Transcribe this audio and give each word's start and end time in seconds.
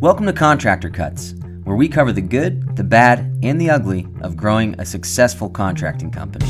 Welcome 0.00 0.26
to 0.26 0.32
Contractor 0.32 0.90
Cuts, 0.90 1.34
where 1.64 1.74
we 1.74 1.88
cover 1.88 2.12
the 2.12 2.20
good, 2.20 2.76
the 2.76 2.84
bad, 2.84 3.36
and 3.42 3.60
the 3.60 3.68
ugly 3.68 4.06
of 4.20 4.36
growing 4.36 4.78
a 4.78 4.84
successful 4.84 5.50
contracting 5.50 6.12
company. 6.12 6.46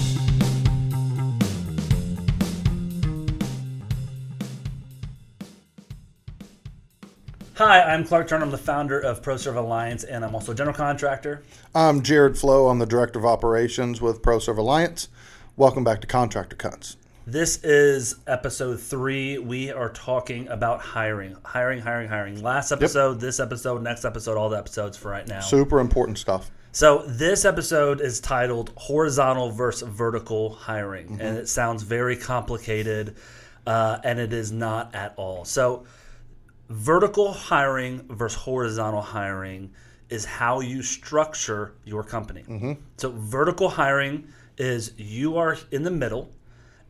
Hi, 7.54 7.80
I'm 7.80 8.04
Clark 8.04 8.28
Turner. 8.28 8.44
I'm 8.44 8.50
the 8.50 8.58
founder 8.58 9.00
of 9.00 9.22
ProServe 9.22 9.56
Alliance, 9.56 10.04
and 10.04 10.26
I'm 10.26 10.34
also 10.34 10.52
a 10.52 10.54
general 10.54 10.76
contractor. 10.76 11.42
I'm 11.74 12.02
Jared 12.02 12.36
Flo. 12.36 12.68
I'm 12.68 12.80
the 12.80 12.84
Director 12.84 13.18
of 13.18 13.24
Operations 13.24 14.02
with 14.02 14.20
ProServe 14.20 14.58
Alliance. 14.58 15.08
Welcome 15.56 15.84
back 15.84 16.02
to 16.02 16.06
Contractor 16.06 16.56
Cuts. 16.56 16.97
This 17.30 17.62
is 17.62 18.14
episode 18.26 18.80
three. 18.80 19.36
We 19.36 19.70
are 19.70 19.90
talking 19.90 20.48
about 20.48 20.80
hiring, 20.80 21.36
hiring, 21.44 21.80
hiring, 21.80 22.08
hiring. 22.08 22.42
Last 22.42 22.72
episode, 22.72 23.20
this 23.20 23.38
episode, 23.38 23.82
next 23.82 24.06
episode, 24.06 24.38
all 24.38 24.48
the 24.48 24.56
episodes 24.56 24.96
for 24.96 25.10
right 25.10 25.28
now. 25.28 25.40
Super 25.40 25.78
important 25.78 26.16
stuff. 26.16 26.50
So 26.72 27.02
this 27.06 27.44
episode 27.44 28.00
is 28.00 28.20
titled 28.20 28.72
"Horizontal 28.76 29.50
versus 29.50 29.86
Vertical 29.90 30.54
Hiring," 30.54 31.18
and 31.20 31.36
it 31.36 31.50
sounds 31.50 31.82
very 31.82 32.16
complicated, 32.16 33.16
uh, 33.66 33.98
and 34.04 34.18
it 34.18 34.32
is 34.32 34.50
not 34.50 34.94
at 34.94 35.12
all. 35.18 35.44
So 35.44 35.84
vertical 36.70 37.34
hiring 37.34 38.06
versus 38.08 38.40
horizontal 38.40 39.02
hiring 39.02 39.74
is 40.08 40.24
how 40.24 40.60
you 40.60 40.82
structure 40.82 41.74
your 41.84 42.04
company. 42.04 42.78
So 42.96 43.12
vertical 43.14 43.68
hiring 43.68 44.28
is 44.56 44.94
you 44.96 45.36
are 45.36 45.58
in 45.70 45.82
the 45.82 45.90
middle 45.90 46.30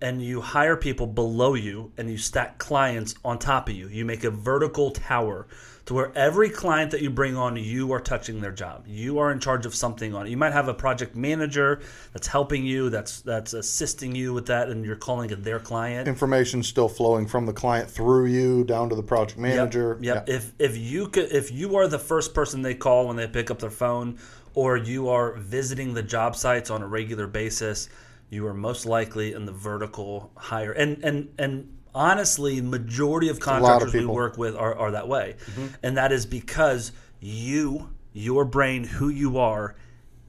and 0.01 0.23
you 0.23 0.41
hire 0.41 0.77
people 0.77 1.07
below 1.07 1.55
you 1.55 1.93
and 1.97 2.11
you 2.11 2.16
stack 2.16 2.59
clients 2.59 3.15
on 3.25 3.38
top 3.38 3.69
of 3.69 3.75
you. 3.75 3.88
You 3.88 4.05
make 4.05 4.24
a 4.24 4.30
vertical 4.30 4.91
tower 4.91 5.46
to 5.88 5.95
where 5.95 6.13
every 6.15 6.51
client 6.51 6.91
that 6.91 7.01
you 7.01 7.09
bring 7.09 7.35
on, 7.35 7.57
you 7.57 7.93
are 7.93 8.01
touching 8.01 8.43
their 8.43 8.52
job. 8.52 8.85
You 8.87 9.21
are 9.21 9.32
in 9.32 9.41
charge 9.41 9.65
of 9.65 9.74
something 9.74 10.15
on 10.15 10.26
it. 10.26 10.30
You 10.30 10.37
might 10.37 10.52
have 10.52 10.69
a 10.69 10.74
project 10.74 11.16
manager 11.16 11.80
that's 12.13 12.26
helping 12.26 12.66
you, 12.66 12.91
that's 12.91 13.23
that's 13.23 13.54
assisting 13.54 14.15
you 14.15 14.35
with 14.35 14.45
that, 14.49 14.69
and 14.69 14.85
you're 14.85 14.96
calling 14.96 15.30
it 15.30 15.43
their 15.43 15.59
client. 15.59 16.07
Information 16.07 16.63
still 16.63 16.91
flowing 16.91 17.26
from 17.26 17.46
the 17.46 17.54
client 17.54 17.91
through 17.91 18.26
you 18.26 18.65
down 18.65 18.91
to 18.91 18.96
the 18.96 19.02
project 19.02 19.38
manager. 19.38 19.99
Yep. 20.02 20.29
Yeah. 20.29 20.35
If 20.35 20.52
if 20.59 20.76
you 20.76 21.09
could, 21.09 21.32
if 21.32 21.51
you 21.51 21.76
are 21.76 21.88
the 21.88 21.99
first 21.99 22.35
person 22.35 22.60
they 22.60 22.74
call 22.74 23.07
when 23.07 23.16
they 23.16 23.26
pick 23.26 23.51
up 23.51 23.59
their 23.59 23.71
phone, 23.71 24.19
or 24.52 24.76
you 24.76 25.09
are 25.09 25.37
visiting 25.37 25.95
the 25.95 26.02
job 26.02 26.37
sites 26.37 26.69
on 26.69 26.82
a 26.82 26.87
regular 26.87 27.26
basis, 27.26 27.88
you 28.30 28.46
are 28.46 28.54
most 28.54 28.87
likely 28.87 29.32
in 29.32 29.46
the 29.46 29.52
vertical 29.52 30.30
hire 30.37 30.73
And 30.73 31.02
and 31.04 31.29
and 31.38 31.79
honestly, 31.95 32.60
majority 32.60 33.29
of 33.29 33.37
lot 33.37 33.57
of 33.57 33.62
contractors 33.62 33.95
we 33.95 34.07
work 34.07 34.38
with 34.38 34.54
are, 34.54 34.74
are 34.74 34.90
that 34.93 35.09
way, 35.09 35.37
Mm-hmm. 35.46 35.66
and 35.82 35.96
that 35.96 36.12
is 36.12 36.26
because 36.26 36.93
you, 37.20 37.90
your 38.12 38.45
brain, 38.45 38.85
who 38.85 39.09
you 39.09 39.38
are, 39.38 39.74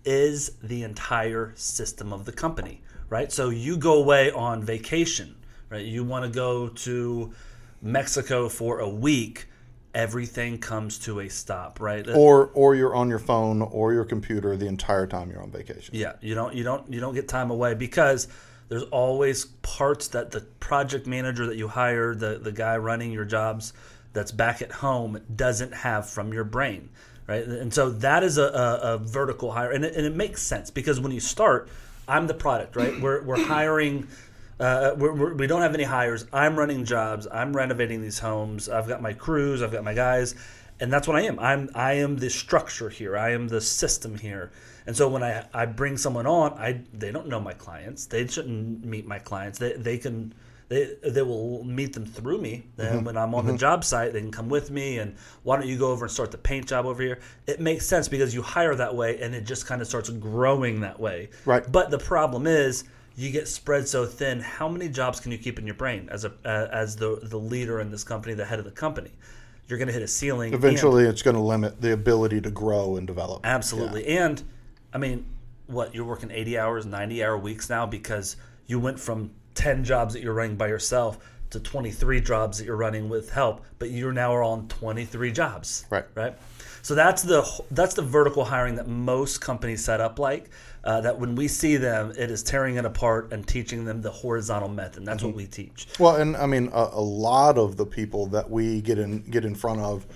is 0.05 0.51
the 0.63 0.83
entire 0.83 1.53
system 1.55 2.11
of 2.13 2.25
the 2.25 2.31
company, 2.31 2.81
right? 3.09 3.31
So 3.31 3.49
you 3.49 3.77
go 3.77 3.93
away 4.01 4.31
on 4.31 4.63
vacation, 4.63 5.35
right? 5.69 5.85
You 5.85 6.03
want 6.03 6.25
to 6.25 6.31
go 6.31 6.69
to 6.69 7.33
Mexico 7.81 8.49
for 8.49 8.79
a 8.79 8.89
week, 8.89 9.47
everything 9.93 10.57
comes 10.57 10.99
to 10.99 11.19
a 11.21 11.29
stop, 11.29 11.79
right? 11.79 12.07
Or 12.07 12.51
or 12.53 12.75
you're 12.75 12.95
on 12.95 13.09
your 13.09 13.19
phone 13.19 13.61
or 13.61 13.93
your 13.93 14.05
computer 14.05 14.55
the 14.55 14.67
entire 14.67 15.07
time 15.07 15.31
you're 15.31 15.41
on 15.41 15.51
vacation. 15.51 15.95
Yeah, 15.95 16.13
you 16.21 16.35
don't 16.35 16.53
you 16.53 16.63
don't 16.63 16.91
you 16.91 16.99
don't 16.99 17.13
get 17.13 17.27
time 17.27 17.51
away 17.51 17.73
because 17.73 18.27
there's 18.69 18.83
always 18.83 19.45
parts 19.45 20.09
that 20.09 20.31
the 20.31 20.41
project 20.59 21.07
manager 21.07 21.47
that 21.47 21.57
you 21.57 21.67
hire, 21.67 22.13
the 22.13 22.39
the 22.39 22.51
guy 22.51 22.77
running 22.77 23.11
your 23.11 23.25
jobs 23.25 23.73
that's 24.13 24.31
back 24.31 24.61
at 24.61 24.71
home 24.71 25.21
doesn't 25.35 25.73
have 25.73 26.09
from 26.09 26.33
your 26.33 26.43
brain, 26.43 26.89
right? 27.27 27.43
And 27.43 27.73
so 27.73 27.91
that 27.91 28.23
is 28.23 28.37
a, 28.37 28.43
a, 28.43 28.79
a 28.93 28.97
vertical 28.97 29.51
hire, 29.51 29.71
and 29.71 29.85
it, 29.85 29.95
and 29.95 30.05
it 30.05 30.15
makes 30.15 30.41
sense 30.41 30.71
because 30.71 30.99
when 30.99 31.11
you 31.11 31.19
start, 31.19 31.69
I'm 32.07 32.27
the 32.27 32.33
product, 32.33 32.75
right? 32.75 32.99
We're 32.99 33.23
we're 33.23 33.43
hiring. 33.43 34.07
Uh, 34.59 34.93
we're, 34.97 35.13
we're, 35.13 35.33
we 35.33 35.47
don't 35.47 35.61
have 35.61 35.73
any 35.73 35.83
hires. 35.83 36.25
I'm 36.33 36.57
running 36.57 36.83
jobs. 36.83 37.27
I'm 37.31 37.55
renovating 37.55 38.01
these 38.01 38.19
homes. 38.19 38.67
I've 38.67 38.87
got 38.87 39.01
my 39.01 39.13
crews. 39.13 39.61
I've 39.61 39.71
got 39.71 39.83
my 39.83 39.93
guys, 39.93 40.35
and 40.79 40.91
that's 40.91 41.07
what 41.07 41.15
I 41.17 41.21
am. 41.21 41.39
I'm 41.39 41.69
I 41.73 41.93
am 41.93 42.17
the 42.17 42.29
structure 42.29 42.89
here. 42.89 43.17
I 43.17 43.31
am 43.31 43.47
the 43.47 43.61
system 43.61 44.17
here. 44.17 44.51
And 44.85 44.97
so 44.97 45.07
when 45.07 45.23
I, 45.23 45.45
I 45.53 45.65
bring 45.65 45.97
someone 45.97 46.25
on, 46.25 46.53
I 46.53 46.81
they 46.93 47.11
don't 47.11 47.27
know 47.27 47.39
my 47.39 47.53
clients. 47.53 48.05
They 48.05 48.27
shouldn't 48.27 48.83
meet 48.83 49.07
my 49.07 49.19
clients. 49.19 49.59
They, 49.59 49.73
they 49.73 49.97
can 49.97 50.33
they 50.67 50.95
they 51.03 51.21
will 51.21 51.63
meet 51.63 51.93
them 51.93 52.05
through 52.05 52.39
me. 52.39 52.65
Then 52.75 53.03
when 53.03 53.17
I'm 53.17 53.33
on 53.35 53.45
the 53.45 53.57
job 53.57 53.83
site, 53.83 54.13
they 54.13 54.19
can 54.19 54.31
come 54.31 54.49
with 54.49 54.71
me. 54.71 54.99
And 54.99 55.15
why 55.43 55.57
don't 55.57 55.67
you 55.67 55.77
go 55.77 55.91
over 55.91 56.05
and 56.05 56.11
start 56.11 56.31
the 56.31 56.37
paint 56.37 56.67
job 56.67 56.85
over 56.85 57.01
here? 57.01 57.19
It 57.47 57.59
makes 57.59 57.85
sense 57.85 58.07
because 58.07 58.35
you 58.35 58.41
hire 58.41 58.75
that 58.75 58.95
way, 58.95 59.21
and 59.21 59.33
it 59.33 59.45
just 59.45 59.65
kind 59.65 59.81
of 59.81 59.87
starts 59.87 60.09
growing 60.09 60.81
that 60.81 60.99
way. 60.99 61.29
Right. 61.45 61.69
But 61.71 61.91
the 61.91 61.97
problem 61.97 62.45
is 62.45 62.83
you 63.19 63.31
get 63.31 63.49
spread 63.49 63.85
so 63.87 64.05
thin. 64.05 64.39
How 64.39 64.69
many 64.69 64.87
jobs 64.87 65.19
can 65.19 65.31
you 65.33 65.37
keep 65.37 65.59
in 65.59 65.65
your 65.65 65.75
brain 65.75 66.07
as 66.09 66.23
a 66.23 66.31
uh, 66.45 66.69
as 66.71 66.95
the 66.95 67.19
the 67.21 67.37
leader 67.37 67.81
in 67.81 67.91
this 67.91 68.03
company, 68.03 68.33
the 68.33 68.45
head 68.45 68.59
of 68.59 68.65
the 68.65 68.71
company? 68.71 69.11
You're 69.67 69.77
going 69.77 69.87
to 69.87 69.93
hit 69.93 70.01
a 70.01 70.07
ceiling. 70.07 70.53
and- 70.53 70.63
Eventually 70.63 71.03
it's 71.03 71.21
going 71.21 71.35
to 71.35 71.41
limit 71.41 71.79
the 71.81 71.93
ability 71.93 72.41
to 72.41 72.49
grow 72.49 72.95
and 72.95 73.05
develop. 73.05 73.41
Absolutely. 73.45 74.07
And 74.07 74.41
I 74.93 74.97
mean, 74.97 75.25
what, 75.67 75.93
you're 75.93 76.05
working 76.05 76.31
80 76.31 76.57
hours, 76.57 76.85
90 76.87 77.23
hour 77.23 77.37
weeks 77.37 77.69
now 77.69 77.85
because 77.85 78.35
you 78.65 78.79
went 78.79 78.99
from 78.99 79.29
10 79.53 79.83
jobs 79.83 80.13
that 80.13 80.23
you're 80.23 80.33
running 80.33 80.55
by 80.55 80.67
yourself 80.67 81.19
to 81.51 81.59
23 81.59 82.21
jobs 82.21 82.57
that 82.57 82.65
you're 82.65 82.75
running 82.75 83.09
with 83.09 83.31
help, 83.31 83.65
but 83.79 83.89
you're 83.91 84.13
now 84.13 84.33
are 84.33 84.43
on 84.43 84.67
23 84.67 85.31
jobs. 85.31 85.85
Right. 85.89 86.05
Right. 86.15 86.35
So 86.81 86.95
that's 86.95 87.23
the 87.23 87.47
that's 87.71 87.93
the 87.93 88.01
vertical 88.01 88.45
hiring 88.45 88.75
that 88.75 88.87
most 88.87 89.41
companies 89.41 89.83
set 89.83 90.01
up 90.01 90.19
like. 90.19 90.49
Uh, 90.81 91.01
that 91.01 91.19
when 91.19 91.35
we 91.35 91.47
see 91.47 91.75
them, 91.75 92.13
it 92.17 92.31
is 92.31 92.41
tearing 92.41 92.77
it 92.77 92.85
apart 92.85 93.33
and 93.33 93.45
teaching 93.45 93.83
them 93.83 94.01
the 94.01 94.09
horizontal 94.09 94.69
method. 94.69 95.05
That's 95.05 95.21
what 95.21 95.35
we 95.35 95.45
teach. 95.45 95.87
Well, 95.99 96.15
and 96.15 96.37
I 96.37 96.45
mean, 96.45 96.69
a, 96.71 96.89
a 96.93 97.01
lot 97.01 97.57
of 97.57 97.75
the 97.75 97.85
people 97.85 98.27
that 98.27 98.49
we 98.49 98.81
get 98.81 98.97
in 98.97 99.21
get 99.29 99.43
in 99.43 99.55
front 99.55 99.81
of, 99.81 100.07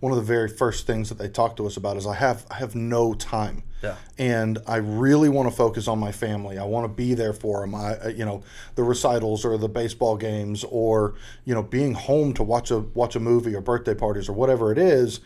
one 0.00 0.12
of 0.12 0.16
the 0.16 0.24
very 0.24 0.48
first 0.48 0.86
things 0.86 1.10
that 1.10 1.18
they 1.18 1.28
talk 1.28 1.56
to 1.56 1.66
us 1.66 1.76
about 1.76 1.98
is 1.98 2.06
I 2.06 2.14
have 2.14 2.46
I 2.50 2.54
have 2.54 2.74
no 2.74 3.12
time, 3.12 3.62
Yeah. 3.82 3.96
and 4.18 4.58
I 4.66 4.76
really 4.76 5.28
want 5.28 5.50
to 5.50 5.54
focus 5.54 5.86
on 5.86 5.98
my 5.98 6.10
family. 6.10 6.56
I 6.58 6.64
want 6.64 6.84
to 6.84 6.88
be 6.88 7.14
there 7.14 7.32
for 7.34 7.60
them. 7.60 7.74
I, 7.74 8.08
you 8.08 8.24
know, 8.24 8.42
the 8.74 8.82
recitals 8.82 9.44
or 9.44 9.58
the 9.58 9.68
baseball 9.68 10.16
games 10.16 10.64
or 10.64 11.14
you 11.44 11.54
know 11.54 11.62
being 11.62 11.94
home 11.94 12.32
to 12.34 12.42
watch 12.42 12.70
a 12.70 12.78
watch 12.78 13.16
a 13.16 13.20
movie 13.20 13.54
or 13.54 13.60
birthday 13.60 13.94
parties 13.94 14.28
or 14.28 14.32
whatever 14.32 14.72
it 14.72 14.78
is. 14.78 15.20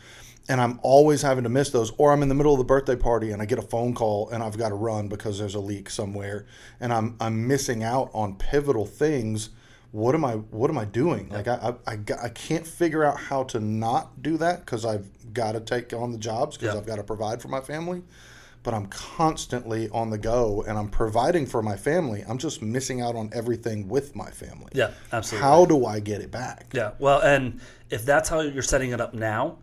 And 0.49 0.61
I'm 0.61 0.81
always 0.83 1.23
having 1.23 1.45
to 1.45 1.51
miss 1.51 1.71
those, 1.71 1.93
or 1.97 2.13
I'm 2.13 2.23
in 2.23 2.29
the 2.29 2.35
middle 2.35 2.53
of 2.53 2.59
the 2.59 2.65
birthday 2.65 2.97
party 2.97 3.31
and 3.31 3.41
I 3.41 3.45
get 3.45 3.61
a 3.61 3.63
phone 3.63 3.95
call 3.95 4.29
and 4.31 4.43
I've 4.43 4.59
got 4.59 4.71
to 4.71 4.75
run 4.75 5.07
because 5.07 5.39
there's 5.39 5.55
a 5.55 5.61
leak 5.61 5.89
somewhere, 5.89 6.45
and 6.81 6.93
I'm 6.93 7.17
I'm 7.21 7.47
missing 7.47 7.85
out 7.85 8.11
on 8.13 8.35
pivotal 8.35 8.85
things 8.87 9.51
what 9.93 10.15
am 10.15 10.25
I 10.25 10.35
what 10.35 10.71
am 10.71 10.79
I 10.79 10.85
doing? 10.85 11.29
Like 11.31 11.49
I 11.49 11.75
I, 11.87 11.93
I, 11.93 11.99
I 12.25 12.29
can't 12.31 12.67
figure 12.67 13.05
out 13.05 13.17
how 13.19 13.43
to 13.45 13.61
not 13.61 14.23
do 14.23 14.37
that 14.39 14.61
because 14.61 14.85
I've 14.85 15.07
got 15.33 15.53
to 15.53 15.61
take 15.61 15.93
on 15.93 16.13
the 16.13 16.19
jobs 16.19 16.57
because 16.57 16.75
Yeah. 16.75 16.81
I've 16.81 16.87
got 16.87 16.97
to 16.97 17.03
provide 17.05 17.43
for 17.43 17.49
my 17.49 17.61
family. 17.61 18.03
But 18.63 18.75
I'm 18.75 18.89
constantly 18.89 19.89
on 19.89 20.11
the 20.11 20.19
go 20.19 20.63
and 20.69 20.77
I'm 20.77 20.91
providing 20.91 21.47
for 21.47 21.63
my 21.63 21.77
family. 21.77 22.23
I'm 22.29 22.37
just 22.37 22.61
missing 22.61 23.01
out 23.01 23.17
on 23.17 23.31
everything 23.33 23.89
with 23.89 24.15
my 24.15 24.31
family. 24.31 24.69
Yeah, 24.75 24.91
absolutely. 25.13 25.49
How 25.49 25.65
do 25.65 25.87
I 25.87 26.01
get 26.01 26.21
it 26.21 26.31
back? 26.31 26.67
Yeah, 26.75 26.91
well, 26.99 27.21
and 27.21 27.61
if 27.89 28.05
that's 28.05 28.29
how 28.29 28.41
you're 28.41 28.63
setting 28.63 28.91
it 28.91 29.01
up 29.01 29.15
now, 29.15 29.57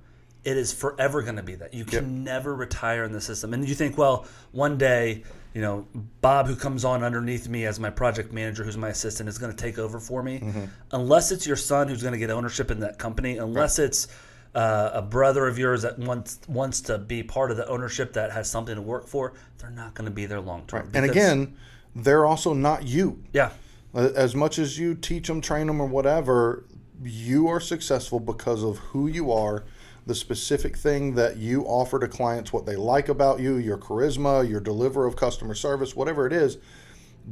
it 0.44 0.58
is 0.58 0.74
forever 0.74 1.22
going 1.22 1.36
to 1.36 1.44
be 1.44 1.56
that. 1.56 1.74
You 1.74 1.86
can 1.86 2.24
never 2.24 2.56
retire 2.56 3.04
in 3.04 3.12
the 3.12 3.22
system. 3.22 3.54
And 3.54 3.68
you 3.68 3.76
think, 3.76 3.98
well, 3.98 4.26
one 4.52 4.78
day, 4.78 5.24
you 5.54 5.62
know, 5.62 5.86
Bob, 6.22 6.48
who 6.48 6.56
comes 6.56 6.86
on 6.86 7.04
underneath 7.04 7.50
me 7.50 7.66
as 7.66 7.80
my 7.80 7.90
project 7.90 8.32
manager, 8.32 8.64
who's 8.64 8.78
my 8.78 8.90
assistant, 8.90 9.28
is 9.28 9.38
going 9.38 9.54
to 9.54 9.62
take 9.62 9.78
over 9.78 10.00
for 10.00 10.24
me. 10.24 10.40
Mm-hmm. 10.40 10.66
Unless 10.92 11.32
it's 11.32 11.46
your 11.46 11.56
son 11.56 11.88
who's 11.88 12.02
going 12.02 12.14
to 12.14 12.18
get 12.18 12.30
ownership 12.30 12.72
in 12.72 12.80
that 12.80 12.98
company, 12.98 13.38
unless 13.38 13.78
it's 13.78 14.08
uh, 14.58 14.90
a 14.92 15.02
brother 15.04 15.46
of 15.46 15.60
yours 15.60 15.84
that 15.84 16.00
wants 16.00 16.40
wants 16.48 16.82
to 16.82 16.98
be 16.98 17.22
part 17.22 17.52
of 17.52 17.58
the 17.58 17.68
ownership 17.68 18.14
that 18.14 18.32
has 18.32 18.50
something 18.50 18.74
to 18.74 18.82
work 18.82 19.08
for, 19.08 19.34
they're 19.60 19.70
not 19.70 19.94
going 19.94 20.06
to 20.06 20.12
be 20.12 20.26
there 20.26 20.42
long 20.42 20.66
term. 20.66 20.90
And 20.96 21.06
again, 21.06 21.56
they're 21.96 22.26
also 22.26 22.54
not 22.54 22.88
you. 22.88 23.24
yeah, 23.34 23.52
As 23.94 24.36
much 24.36 24.58
as 24.58 24.80
you 24.80 24.96
teach 24.96 25.28
them, 25.28 25.42
train 25.42 25.68
them, 25.68 25.80
or 25.80 25.86
whatever, 25.86 26.66
you 27.04 27.48
are 27.48 27.60
successful 27.60 28.20
because 28.20 28.64
of 28.64 28.80
who 28.80 29.06
you 29.06 29.32
are, 29.32 29.64
the 30.08 30.16
specific 30.16 30.76
thing 30.76 31.14
that 31.14 31.38
you 31.38 31.62
offer 31.64 32.00
to 32.00 32.08
clients, 32.08 32.52
what 32.52 32.66
they 32.66 32.76
like 32.76 33.10
about 33.10 33.40
you, 33.40 33.58
your 33.58 33.78
charisma, 33.78 34.50
your 34.50 34.60
deliver 34.60 35.06
of 35.06 35.16
customer 35.16 35.54
service, 35.54 35.96
whatever 35.96 36.26
it 36.26 36.34
is. 36.34 36.58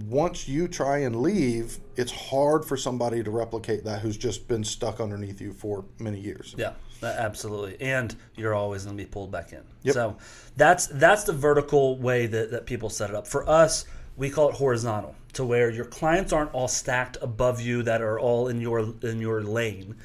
Once 0.03 0.47
you 0.47 0.67
try 0.67 0.99
and 0.99 1.21
leave, 1.21 1.79
it's 1.95 2.11
hard 2.11 2.65
for 2.65 2.75
somebody 2.75 3.23
to 3.23 3.31
replicate 3.31 3.85
that 3.85 4.01
who's 4.01 4.17
just 4.17 4.47
been 4.47 4.63
stuck 4.63 4.99
underneath 4.99 5.39
you 5.39 5.53
for 5.53 5.85
many 5.99 6.19
years. 6.19 6.53
Yeah, 6.57 6.73
absolutely. 7.01 7.77
And 7.79 8.13
you're 8.35 8.53
always 8.53 8.83
going 8.83 8.97
to 8.97 9.03
be 9.03 9.09
pulled 9.09 9.31
back 9.31 9.53
in. 9.53 9.63
Yep. 9.83 9.93
So 9.93 10.17
that's 10.57 10.87
that's 10.87 11.23
the 11.23 11.33
vertical 11.33 11.97
way 11.97 12.27
that, 12.27 12.51
that 12.51 12.65
people 12.65 12.89
set 12.89 13.09
it 13.09 13.15
up. 13.15 13.25
For 13.25 13.47
us, 13.49 13.85
we 14.17 14.29
call 14.29 14.49
it 14.49 14.55
horizontal, 14.55 15.15
to 15.33 15.45
where 15.45 15.69
your 15.69 15.85
clients 15.85 16.33
aren't 16.33 16.53
all 16.53 16.67
stacked 16.67 17.17
above 17.21 17.61
you 17.61 17.83
that 17.83 18.01
are 18.01 18.19
all 18.19 18.47
in 18.49 18.59
your 18.59 18.93
in 19.01 19.21
your 19.21 19.43
lane, 19.43 19.95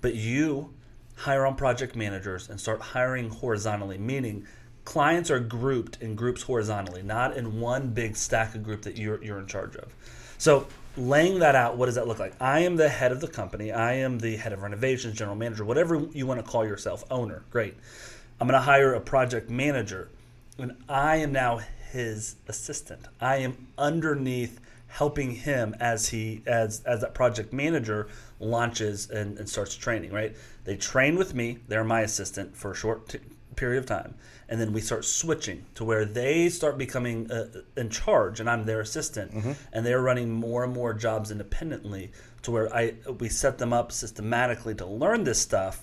but 0.00 0.14
you 0.14 0.74
hire 1.16 1.44
on 1.44 1.54
project 1.54 1.96
managers 1.96 2.48
and 2.48 2.60
start 2.60 2.80
hiring 2.80 3.28
horizontally, 3.28 3.98
meaning 3.98 4.46
clients 4.90 5.30
are 5.30 5.38
grouped 5.38 6.02
in 6.02 6.16
groups 6.16 6.42
horizontally, 6.42 7.00
not 7.00 7.36
in 7.36 7.60
one 7.60 7.90
big 7.90 8.16
stack 8.16 8.56
of 8.56 8.64
group 8.64 8.82
that 8.82 8.98
you're, 8.98 9.22
you're 9.22 9.38
in 9.38 9.46
charge 9.46 9.76
of. 9.76 9.94
So, 10.36 10.66
laying 10.96 11.38
that 11.38 11.54
out, 11.54 11.76
what 11.76 11.86
does 11.86 11.94
that 11.94 12.08
look 12.08 12.18
like? 12.18 12.34
I 12.40 12.60
am 12.60 12.74
the 12.74 12.88
head 12.88 13.12
of 13.12 13.20
the 13.20 13.28
company. 13.28 13.70
I 13.70 13.92
am 13.92 14.18
the 14.18 14.34
head 14.34 14.52
of 14.52 14.62
renovations, 14.62 15.16
general 15.16 15.36
manager, 15.36 15.64
whatever 15.64 16.08
you 16.12 16.26
want 16.26 16.44
to 16.44 16.50
call 16.50 16.66
yourself, 16.66 17.04
owner. 17.08 17.44
Great. 17.50 17.76
I'm 18.40 18.48
going 18.48 18.58
to 18.58 18.64
hire 18.64 18.92
a 18.94 19.00
project 19.00 19.48
manager, 19.48 20.10
and 20.58 20.72
I 20.88 21.18
am 21.18 21.30
now 21.30 21.60
his 21.92 22.34
assistant. 22.48 23.02
I 23.20 23.36
am 23.36 23.68
underneath 23.78 24.58
helping 24.88 25.30
him 25.30 25.76
as 25.78 26.08
he 26.08 26.42
as 26.48 26.82
as 26.84 27.00
that 27.02 27.14
project 27.14 27.52
manager 27.52 28.08
launches 28.40 29.08
and, 29.08 29.38
and 29.38 29.48
starts 29.48 29.76
training. 29.76 30.10
Right? 30.12 30.34
They 30.64 30.74
train 30.76 31.14
with 31.14 31.32
me. 31.32 31.58
They're 31.68 31.84
my 31.84 32.00
assistant 32.00 32.56
for 32.56 32.72
a 32.72 32.74
short 32.74 33.08
t- 33.10 33.20
period 33.60 33.78
of 33.82 33.86
time, 33.86 34.12
and 34.48 34.56
then 34.60 34.70
we 34.72 34.80
start 34.80 35.04
switching 35.04 35.58
to 35.76 35.82
where 35.84 36.04
they 36.20 36.48
start 36.48 36.74
becoming 36.86 37.30
uh, 37.30 37.46
in 37.76 37.88
charge, 37.90 38.40
and 38.40 38.48
I'm 38.52 38.64
their 38.64 38.80
assistant, 38.80 39.28
Mm-hmm. 39.34 39.52
and 39.72 39.80
they're 39.86 40.02
running 40.10 40.28
more 40.46 40.64
and 40.64 40.72
more 40.80 40.92
jobs 41.06 41.30
independently. 41.30 42.04
To 42.44 42.50
where 42.54 42.68
I 42.74 42.94
we 43.22 43.28
set 43.28 43.58
them 43.58 43.72
up 43.80 43.92
systematically 43.92 44.74
to 44.76 44.86
learn 44.86 45.24
this 45.24 45.40
stuff 45.48 45.76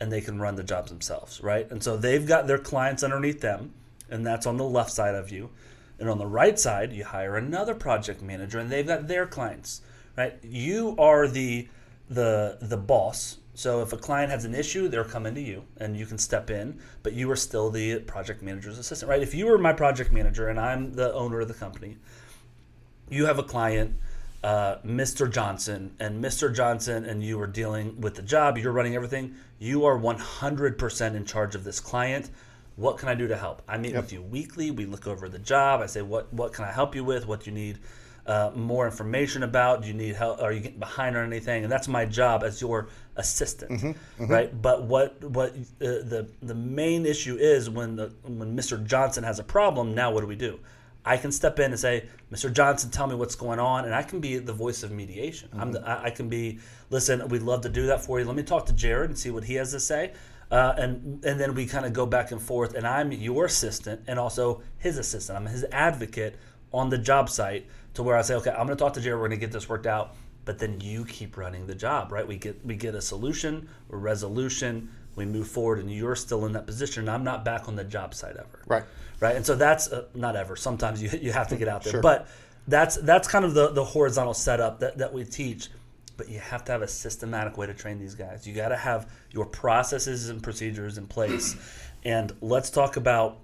and 0.00 0.10
they 0.12 0.20
can 0.20 0.36
run 0.44 0.56
the 0.56 0.62
jobs 0.74 0.90
themselves, 0.90 1.40
right? 1.52 1.70
And 1.72 1.80
so 1.82 1.96
they've 1.96 2.26
got 2.34 2.46
their 2.46 2.58
clients 2.58 3.02
underneath 3.02 3.40
them, 3.40 3.72
and 4.10 4.26
that's 4.26 4.46
on 4.46 4.56
the 4.58 4.64
left 4.78 4.90
side 4.90 5.14
of 5.14 5.30
you. 5.30 5.48
And 5.98 6.10
on 6.10 6.18
the 6.18 6.26
right 6.40 6.58
side, 6.58 6.92
you 6.92 7.04
hire 7.04 7.36
another 7.36 7.74
project 7.74 8.20
manager, 8.20 8.58
and 8.58 8.68
they've 8.70 8.86
got 8.94 9.06
their 9.08 9.26
clients, 9.26 9.80
right? 10.18 10.34
You 10.42 10.96
are 10.98 11.26
the 11.28 11.68
the 12.10 12.58
the 12.60 12.76
boss. 12.76 13.38
So 13.56 13.80
if 13.80 13.94
a 13.94 13.96
client 13.96 14.30
has 14.30 14.44
an 14.44 14.54
issue, 14.54 14.86
they're 14.86 15.02
coming 15.02 15.34
to 15.34 15.40
you, 15.40 15.64
and 15.78 15.96
you 15.96 16.04
can 16.04 16.18
step 16.18 16.50
in, 16.50 16.78
but 17.02 17.14
you 17.14 17.30
are 17.30 17.36
still 17.36 17.70
the 17.70 18.00
project 18.00 18.42
manager's 18.42 18.78
assistant, 18.78 19.08
right? 19.08 19.22
If 19.22 19.34
you 19.34 19.46
were 19.46 19.56
my 19.56 19.72
project 19.72 20.12
manager 20.12 20.48
and 20.48 20.60
I'm 20.60 20.92
the 20.92 21.10
owner 21.14 21.40
of 21.40 21.48
the 21.48 21.54
company, 21.54 21.96
you 23.08 23.24
have 23.24 23.38
a 23.38 23.42
client, 23.42 23.96
uh, 24.44 24.76
Mr. 24.84 25.32
Johnson, 25.32 25.94
and 25.98 26.22
Mr. 26.22 26.54
Johnson 26.54 27.06
and 27.06 27.24
you 27.24 27.40
are 27.40 27.46
dealing 27.46 27.98
with 27.98 28.14
the 28.16 28.22
job, 28.22 28.58
you're 28.58 28.72
running 28.72 28.94
everything. 28.94 29.34
You 29.58 29.86
are 29.86 29.98
100% 29.98 31.14
in 31.14 31.24
charge 31.24 31.54
of 31.54 31.64
this 31.64 31.80
client. 31.80 32.28
What 32.76 32.98
can 32.98 33.08
I 33.08 33.14
do 33.14 33.26
to 33.26 33.38
help? 33.38 33.62
I 33.66 33.78
meet 33.78 33.94
with 33.94 34.12
you 34.12 34.20
weekly. 34.20 34.70
We 34.70 34.84
look 34.84 35.06
over 35.06 35.30
the 35.30 35.38
job. 35.38 35.80
I 35.80 35.86
say, 35.86 36.02
what 36.02 36.30
what 36.30 36.52
can 36.52 36.66
I 36.66 36.72
help 36.72 36.94
you 36.94 37.04
with? 37.04 37.26
What 37.26 37.44
do 37.44 37.50
you 37.50 37.56
need 37.56 37.78
uh, 38.26 38.50
more 38.54 38.86
information 38.86 39.42
about? 39.42 39.82
Do 39.82 39.88
you 39.88 39.94
need 39.94 40.16
help? 40.16 40.40
Are 40.42 40.52
you 40.52 40.60
getting 40.60 40.78
behind 40.78 41.16
on 41.16 41.24
anything? 41.24 41.62
And 41.62 41.72
that's 41.72 41.88
my 41.88 42.04
job 42.04 42.42
as 42.42 42.60
your 42.60 42.88
assistant, 43.16 43.96
right? 44.18 44.62
But 44.62 44.84
what 44.84 45.22
what 45.22 45.50
uh, 45.50 45.56
the 45.80 46.28
the 46.42 46.54
main 46.54 47.06
issue 47.06 47.36
is 47.36 47.70
when 47.70 47.96
the 47.96 48.12
when 48.24 48.56
Mr. 48.56 48.84
Johnson 48.84 49.24
has 49.24 49.38
a 49.38 49.44
problem. 49.44 49.94
Now 49.94 50.10
what 50.10 50.20
do 50.20 50.26
we 50.26 50.36
do? 50.36 50.58
I 51.06 51.16
can 51.16 51.30
step 51.30 51.60
in 51.60 51.70
and 51.70 51.78
say, 51.78 52.08
Mr. 52.32 52.52
Johnson, 52.52 52.90
tell 52.90 53.06
me 53.06 53.14
what's 53.14 53.36
going 53.36 53.60
on, 53.60 53.84
and 53.84 53.94
I 53.94 54.02
can 54.02 54.18
be 54.18 54.38
the 54.38 54.52
voice 54.52 54.82
of 54.82 54.90
mediation. 54.90 55.48
I'm 55.56 55.70
the, 55.70 55.80
I, 55.86 56.06
I 56.06 56.10
can 56.10 56.28
be, 56.28 56.58
listen, 56.90 57.28
we'd 57.28 57.42
love 57.42 57.60
to 57.60 57.68
do 57.68 57.86
that 57.86 58.04
for 58.04 58.18
you. 58.18 58.24
Let 58.24 58.34
me 58.34 58.42
talk 58.42 58.66
to 58.66 58.72
Jared 58.72 59.10
and 59.10 59.18
see 59.18 59.30
what 59.30 59.44
he 59.44 59.54
has 59.54 59.70
to 59.70 59.78
say, 59.78 60.14
uh, 60.50 60.74
and 60.76 61.24
and 61.24 61.38
then 61.40 61.54
we 61.54 61.64
kind 61.66 61.86
of 61.86 61.92
go 61.92 62.06
back 62.06 62.32
and 62.32 62.42
forth. 62.42 62.74
And 62.74 62.84
I'm 62.84 63.12
your 63.12 63.44
assistant 63.44 64.02
and 64.08 64.18
also 64.18 64.62
his 64.78 64.98
assistant. 64.98 65.38
I'm 65.38 65.46
his 65.46 65.64
advocate 65.70 66.40
on 66.72 66.88
the 66.90 66.98
job 66.98 67.28
site 67.30 67.66
to 67.94 68.02
where 68.02 68.16
I 68.16 68.22
say, 68.22 68.34
okay, 68.34 68.50
I'm 68.50 68.66
going 68.66 68.76
to 68.76 68.82
talk 68.84 68.92
to 68.94 69.00
Jared. 69.00 69.20
We're 69.20 69.28
going 69.28 69.40
to 69.40 69.46
get 69.46 69.52
this 69.52 69.68
worked 69.68 69.86
out, 69.86 70.14
but 70.44 70.58
then 70.58 70.80
you 70.80 71.04
keep 71.04 71.36
running 71.36 71.66
the 71.66 71.74
job, 71.74 72.12
right? 72.12 72.26
We 72.26 72.36
get 72.36 72.64
we 72.64 72.76
get 72.76 72.94
a 72.94 73.00
solution, 73.00 73.68
a 73.90 73.96
resolution. 73.96 74.90
We 75.14 75.24
move 75.24 75.48
forward, 75.48 75.78
and 75.78 75.90
you're 75.90 76.14
still 76.16 76.44
in 76.44 76.52
that 76.52 76.66
position. 76.66 77.08
I'm 77.08 77.24
not 77.24 77.42
back 77.44 77.68
on 77.68 77.76
the 77.76 77.84
job 77.84 78.12
site 78.14 78.36
ever 78.36 78.60
Right. 78.66 78.84
right? 79.18 79.34
And 79.34 79.46
so 79.46 79.54
that's 79.54 79.90
uh, 79.90 80.04
not 80.14 80.36
ever. 80.36 80.56
Sometimes 80.56 81.02
you 81.02 81.08
you 81.20 81.32
have 81.32 81.48
to 81.48 81.56
get 81.56 81.68
out 81.68 81.82
there, 81.84 81.92
Sure. 81.92 82.02
but 82.02 82.28
that's 82.68 82.96
that's 82.96 83.26
kind 83.28 83.44
of 83.46 83.54
the 83.54 83.68
the 83.70 83.84
horizontal 83.84 84.34
setup 84.34 84.80
that 84.80 84.98
that 84.98 85.12
we 85.14 85.24
teach. 85.24 85.68
But 86.18 86.28
you 86.30 86.38
have 86.38 86.64
to 86.66 86.72
have 86.72 86.80
a 86.82 86.88
systematic 86.88 87.56
way 87.58 87.66
to 87.66 87.74
train 87.74 87.98
these 87.98 88.14
guys. 88.14 88.46
You 88.46 88.54
got 88.54 88.68
to 88.68 88.76
have 88.76 89.10
your 89.30 89.44
processes 89.46 90.28
and 90.30 90.42
procedures 90.42 90.96
in 90.98 91.06
place. 91.06 91.56
and 92.04 92.32
let's 92.40 92.68
talk 92.70 92.96
about 92.96 93.38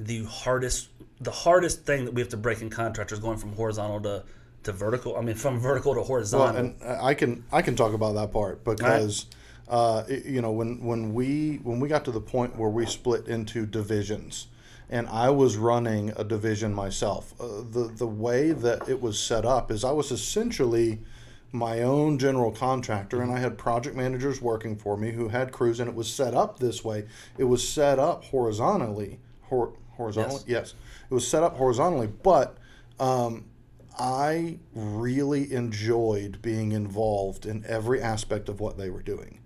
the 0.00 0.24
hardest 0.24 0.88
the 1.20 1.30
hardest 1.30 1.84
thing 1.84 2.06
that 2.06 2.14
we 2.14 2.20
have 2.22 2.30
to 2.30 2.36
break 2.38 2.62
in 2.62 2.70
contractors 2.70 3.18
going 3.18 3.36
from 3.38 3.52
horizontal 3.52 4.00
to 4.00 4.24
to 4.62 4.72
vertical. 4.72 5.16
I 5.16 5.20
mean, 5.20 5.34
from 5.36 5.58
vertical 5.60 5.94
to 5.94 6.02
horizontal. 6.02 6.46
Well, 6.54 6.56
and 6.90 7.00
I 7.02 7.14
can 7.14 7.44
I 7.52 7.62
can 7.62 7.76
talk 7.76 7.92
about 7.92 8.14
that 8.14 8.32
part 8.32 8.64
because 8.64 9.26
uh, 9.68 10.04
it- 10.08 10.24
you 10.26 10.40
know 10.40 10.52
when 10.52 10.84
when 10.84 11.12
we 11.14 11.60
when 11.62 11.78
we 11.80 11.88
got 11.88 12.04
to 12.06 12.10
the 12.10 12.20
point 12.20 12.56
where 12.56 12.70
we 12.70 12.86
split 12.86 13.26
into 13.28 13.66
divisions, 13.66 14.46
and 14.88 15.06
I 15.08 15.28
was 15.30 15.56
running 15.58 16.12
a 16.16 16.24
division 16.24 16.72
myself. 16.72 17.34
Uh, 17.38 17.46
the 17.70 17.92
the 17.94 18.06
way 18.06 18.52
that 18.52 18.88
it 18.88 19.00
was 19.02 19.18
set 19.20 19.44
up 19.44 19.70
is 19.70 19.84
I 19.84 19.92
was 19.92 20.10
essentially 20.10 21.00
my 21.52 21.82
own 21.82 22.16
general 22.18 22.52
contractor, 22.52 23.20
and 23.20 23.30
I 23.32 23.40
had 23.40 23.58
project 23.58 23.96
managers 23.96 24.40
working 24.40 24.76
for 24.76 24.96
me 24.96 25.10
who 25.10 25.28
had 25.28 25.52
crews, 25.52 25.80
and 25.80 25.88
it 25.88 25.94
was 25.96 26.08
set 26.10 26.32
up 26.34 26.58
this 26.60 26.82
way. 26.84 27.06
It 27.36 27.44
was 27.44 27.68
set 27.68 27.98
up 27.98 28.24
horizontally. 28.24 29.18
Hor- 29.42 29.72
horizontally, 30.00 30.42
yes. 30.46 30.74
It 31.10 31.14
was 31.14 31.26
set 31.26 31.42
up 31.42 31.56
horizontally, 31.56 32.08
but 32.08 32.56
um, 32.98 33.44
I 33.98 34.58
really 34.74 35.52
enjoyed 35.52 36.40
being 36.42 36.72
involved 36.72 37.46
in 37.46 37.64
every 37.66 38.00
aspect 38.00 38.48
of 38.48 38.60
what 38.60 38.78
they 38.78 38.90
were 38.90 39.02
doing. 39.02 39.40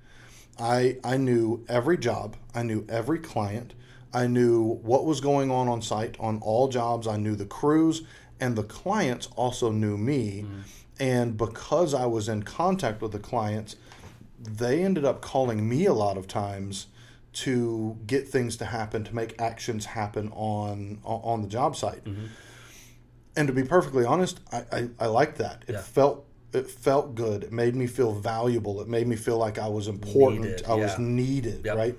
I 0.59 0.99
I 1.03 1.17
knew 1.17 1.65
every 1.69 1.99
job, 1.99 2.37
I 2.55 2.63
knew 2.63 2.87
every 2.89 3.19
client, 3.19 3.75
I 4.13 4.29
knew 4.29 4.79
what 4.83 5.05
was 5.05 5.21
going 5.21 5.51
on 5.51 5.69
on 5.69 5.83
site 5.83 6.17
on 6.21 6.39
all 6.41 6.69
jobs. 6.69 7.09
I 7.09 7.17
knew 7.17 7.35
the 7.35 7.47
crews, 7.47 8.03
and 8.41 8.55
the 8.55 8.63
clients 8.63 9.29
also 9.35 9.73
knew 9.73 9.97
me. 9.99 10.47
And 11.01 11.37
because 11.37 11.93
I 11.93 12.07
was 12.07 12.29
in 12.29 12.45
contact 12.45 13.03
with 13.03 13.11
the 13.11 13.19
clients, 13.19 13.75
they 14.39 14.85
ended 14.85 15.05
up 15.05 15.21
calling 15.21 15.69
me 15.69 15.87
a 15.87 15.93
lot 15.93 16.17
of 16.17 16.29
times 16.29 16.87
to 17.35 17.99
get 18.07 18.29
things 18.29 18.57
to 18.57 18.65
happen, 18.65 19.05
to 19.05 19.15
make 19.15 19.41
actions 19.41 19.87
happen 19.87 20.31
on 20.33 21.01
on 21.05 21.43
the 21.43 21.49
job 21.49 21.77
site. 21.77 22.03
And 23.37 23.49
to 23.49 23.53
be 23.53 23.65
perfectly 23.65 24.05
honest, 24.05 24.39
I, 24.53 24.65
I, 24.71 24.89
I 25.01 25.07
liked 25.07 25.39
that. 25.39 25.65
It 25.67 25.73
Yeah. 25.73 25.81
felt 25.81 26.25
it 26.53 26.71
felt 26.71 27.17
good. 27.17 27.43
It 27.43 27.53
made 27.53 27.75
me 27.75 27.89
feel 27.89 28.13
valuable. 28.13 28.81
It 28.81 28.87
made 28.87 29.09
me 29.09 29.17
feel 29.17 29.39
like 29.39 29.59
I 29.59 29.67
was 29.67 29.89
important. 29.89 30.43
Needed, 30.43 30.63
I 30.69 30.75
was 30.75 30.99
needed, 31.01 31.65
Yep. 31.65 31.77
right? 31.77 31.97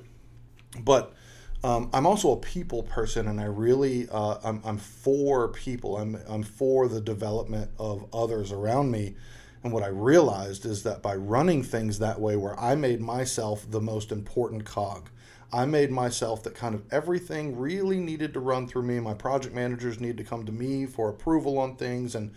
But 0.80 1.14
um, 1.62 1.90
I'm 1.94 2.06
also 2.06 2.32
a 2.32 2.38
people 2.38 2.84
person, 2.84 3.28
and 3.28 3.42
I 3.42 3.46
really 3.46 4.08
uh, 4.10 4.38
I'm, 4.44 4.62
I'm 4.64 4.78
for 4.78 5.50
people. 5.50 5.98
I'm 5.98 6.16
I'm 6.28 6.44
for 6.44 6.88
the 6.88 7.02
development 7.02 7.72
of 7.78 8.06
others 8.14 8.52
around 8.54 8.92
me. 8.92 9.16
And 9.64 9.74
what 9.74 9.84
I 9.84 9.88
realized 9.88 10.64
is 10.66 10.84
that 10.84 11.02
by 11.02 11.16
running 11.16 11.64
things 11.64 11.98
that 12.00 12.22
way, 12.22 12.36
where 12.38 12.58
I 12.60 12.76
made 12.76 13.02
myself 13.02 13.66
the 13.70 13.82
most 13.82 14.12
important 14.12 14.64
cog, 14.64 15.10
I 15.54 15.66
made 15.66 15.92
myself 15.92 16.44
that 16.44 16.56
kind 16.56 16.76
of 16.76 16.84
everything 16.92 17.58
really 17.58 18.00
needed 18.00 18.34
to 18.34 18.40
run 18.40 18.68
through 18.68 18.84
me. 18.84 19.00
My 19.00 19.14
project 19.14 19.56
managers 19.56 20.00
need 20.00 20.18
to 20.18 20.24
come 20.24 20.46
to 20.46 20.52
me 20.52 20.86
for 20.86 21.10
approval 21.10 21.58
on 21.58 21.76
things, 21.76 22.16
and 22.16 22.32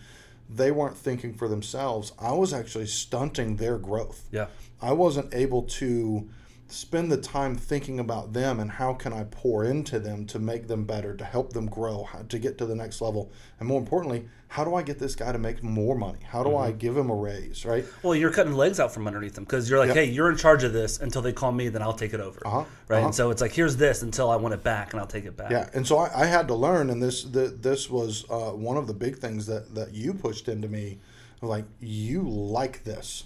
they 0.49 0.71
weren't 0.71 0.97
thinking 0.97 1.35
for 1.35 1.49
themselves. 1.49 2.13
I 2.19 2.33
was 2.33 2.53
actually 2.53 2.87
stunting 2.87 3.57
their 3.57 3.79
growth. 3.79 4.25
yeah. 4.31 4.47
I 4.81 4.93
wasn't 4.93 5.35
able 5.35 5.63
to 5.63 6.29
spend 6.69 7.11
the 7.11 7.17
time 7.17 7.57
thinking 7.57 7.99
about 7.99 8.33
them 8.33 8.61
and 8.61 8.71
how 8.71 8.93
can 8.95 9.13
I 9.13 9.25
pour 9.25 9.65
into 9.65 9.99
them 9.99 10.27
to 10.27 10.39
make 10.39 10.69
them 10.69 10.85
better, 10.85 11.15
to 11.17 11.25
help 11.25 11.53
them 11.53 11.67
grow, 11.67 12.05
how, 12.05 12.21
to 12.29 12.39
get 12.39 12.59
to 12.59 12.67
the 12.67 12.75
next 12.75 13.01
level, 13.01 13.31
and 13.59 13.69
more 13.69 13.79
importantly, 13.81 14.27
how 14.51 14.65
do 14.65 14.75
I 14.75 14.83
get 14.83 14.99
this 14.99 15.15
guy 15.15 15.31
to 15.33 15.39
make 15.39 15.63
more 15.63 15.95
money? 15.95 16.21
How 16.27 16.43
do 16.43 16.51
Mm-hmm. 16.51 16.63
I 16.69 16.73
give 16.73 16.97
him 16.97 17.11
a 17.11 17.15
raise? 17.15 17.65
Right? 17.67 17.85
Well, 18.03 18.15
you're 18.15 18.31
cutting 18.33 18.55
legs 18.55 18.81
out 18.81 18.93
from 18.93 19.07
underneath 19.07 19.35
them 19.35 19.45
because 19.45 19.69
you're 19.69 19.79
like, 19.79 19.89
Yep. 19.89 19.97
hey, 19.97 20.05
you're 20.07 20.31
in 20.31 20.37
charge 20.39 20.65
of 20.65 20.73
this 20.73 20.99
until 21.01 21.21
they 21.23 21.33
call 21.33 21.53
me, 21.53 21.69
then 21.69 21.83
I'll 21.83 21.93
take 21.93 22.15
it 22.15 22.21
over. 22.21 22.41
Uh-huh, 22.47 22.65
Right. 22.89 22.97
uh-huh. 22.99 23.07
And 23.07 23.15
so 23.15 23.31
it's 23.31 23.41
like, 23.43 23.53
here's 23.53 23.77
this 23.77 24.03
until 24.03 24.31
I 24.31 24.37
want 24.37 24.55
it 24.55 24.63
back, 24.63 24.93
and 24.93 25.01
I'll 25.01 25.07
take 25.07 25.25
it 25.27 25.37
back. 25.37 25.51
Yeah, 25.51 25.69
and 25.75 25.87
so 25.87 25.99
I, 25.99 26.23
I 26.23 26.27
had 26.27 26.49
to 26.49 26.55
learn, 26.55 26.89
and 26.91 27.03
this 27.03 27.25
the, 27.25 27.49
this 27.49 27.91
was 27.91 28.25
uh, 28.31 28.51
one 28.53 28.77
of 28.79 28.87
the 28.87 28.95
big 28.95 29.19
things 29.19 29.45
that 29.47 29.75
that 29.75 29.93
you 29.93 30.15
pushed 30.15 30.49
into 30.49 30.69
me, 30.69 30.99
like 31.43 31.65
you 31.81 32.23
like 32.23 32.85
this, 32.85 33.25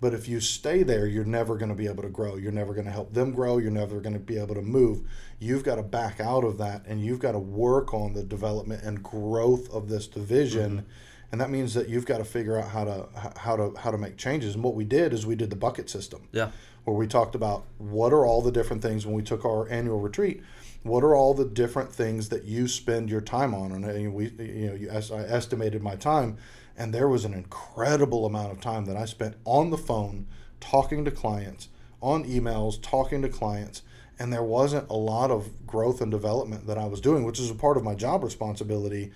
but 0.00 0.14
if 0.14 0.28
you 0.28 0.40
stay 0.40 0.82
there, 0.82 1.06
you're 1.06 1.24
never 1.24 1.56
going 1.56 1.68
to 1.68 1.74
be 1.74 1.86
able 1.86 2.02
to 2.02 2.08
grow. 2.08 2.36
You're 2.36 2.52
never 2.52 2.72
going 2.72 2.86
to 2.86 2.90
help 2.90 3.12
them 3.12 3.32
grow. 3.32 3.58
You're 3.58 3.70
never 3.70 4.00
going 4.00 4.14
to 4.14 4.18
be 4.18 4.38
able 4.38 4.54
to 4.54 4.62
move. 4.62 5.02
You've 5.38 5.62
got 5.62 5.76
to 5.76 5.82
back 5.82 6.20
out 6.20 6.44
of 6.44 6.58
that, 6.58 6.84
and 6.86 7.04
you've 7.04 7.18
got 7.18 7.32
to 7.32 7.38
work 7.38 7.92
on 7.92 8.14
the 8.14 8.22
development 8.22 8.82
and 8.82 9.02
growth 9.02 9.70
of 9.70 9.88
this 9.88 10.06
division. 10.06 10.86
And 11.32 11.40
that 11.40 11.50
means 11.50 11.74
that 11.74 11.88
you've 11.88 12.06
got 12.06 12.18
to 12.18 12.24
figure 12.24 12.58
out 12.58 12.70
how 12.70 12.84
to 12.84 13.08
how 13.38 13.56
to 13.56 13.74
how 13.78 13.90
to 13.90 13.98
make 13.98 14.16
changes. 14.16 14.54
And 14.54 14.64
what 14.64 14.74
we 14.74 14.84
did 14.84 15.12
is 15.12 15.26
we 15.26 15.36
did 15.36 15.50
the 15.50 15.56
bucket 15.56 15.88
system 15.88 16.22
Yeah. 16.32 16.50
where 16.84 16.96
we 16.96 17.06
talked 17.06 17.34
about 17.36 17.66
what 17.78 18.12
are 18.12 18.24
all 18.26 18.42
the 18.42 18.50
different 18.50 18.82
things 18.82 19.06
when 19.06 19.14
we 19.14 19.22
took 19.22 19.44
our 19.44 19.68
annual 19.70 20.00
retreat. 20.00 20.42
What 20.82 21.04
are 21.04 21.14
all 21.14 21.34
the 21.34 21.44
different 21.44 21.92
things 21.92 22.30
that 22.30 22.44
you 22.46 22.66
spend 22.66 23.10
your 23.10 23.20
time 23.20 23.54
on? 23.54 23.70
And 23.72 23.84
uh, 23.84 24.10
we, 24.10 24.30
you 24.40 24.66
know, 24.68 24.74
you, 24.74 24.90
I 24.90 25.20
estimated 25.24 25.82
my 25.82 25.94
time, 25.94 26.38
and 26.80 26.94
there 26.94 27.08
was 27.08 27.26
an 27.26 27.34
incredible 27.34 28.24
amount 28.24 28.50
of 28.52 28.58
time 28.58 28.86
that 28.86 28.96
I 28.96 29.04
spent 29.04 29.36
on 29.44 29.68
the 29.68 29.76
phone 29.76 30.26
talking 30.60 31.04
to 31.04 31.10
clients 31.10 31.68
on 32.00 32.24
emails, 32.24 32.80
talking 32.80 33.20
to 33.20 33.28
clients, 33.28 33.82
and 34.18 34.32
there 34.32 34.42
wasn't 34.42 34.88
a 34.88 34.94
lot 34.94 35.30
of 35.30 35.66
growth 35.66 36.00
and 36.00 36.10
development 36.10 36.66
that 36.66 36.78
I 36.78 36.86
was 36.86 37.02
doing, 37.02 37.24
which 37.24 37.38
is 37.38 37.50
a 37.50 37.54
part 37.54 37.76
of 37.76 37.84
my 37.84 37.94
job 37.94 38.24
responsibility. 38.24 39.12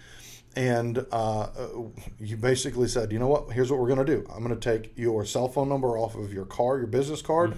And 0.54 1.06
uh, 1.10 1.48
you 2.20 2.36
basically 2.36 2.86
said, 2.86 3.10
you 3.10 3.18
know 3.18 3.28
what? 3.28 3.50
Here's 3.50 3.70
what 3.70 3.80
we're 3.80 3.88
going 3.88 4.04
to 4.04 4.14
do. 4.14 4.26
I'm 4.30 4.44
going 4.44 4.58
to 4.58 4.78
take 4.78 4.92
your 4.96 5.24
cell 5.24 5.48
phone 5.48 5.70
number 5.70 5.96
off 5.96 6.16
of 6.16 6.34
your 6.34 6.44
car, 6.44 6.76
your 6.76 6.86
business 6.86 7.22
card, 7.22 7.54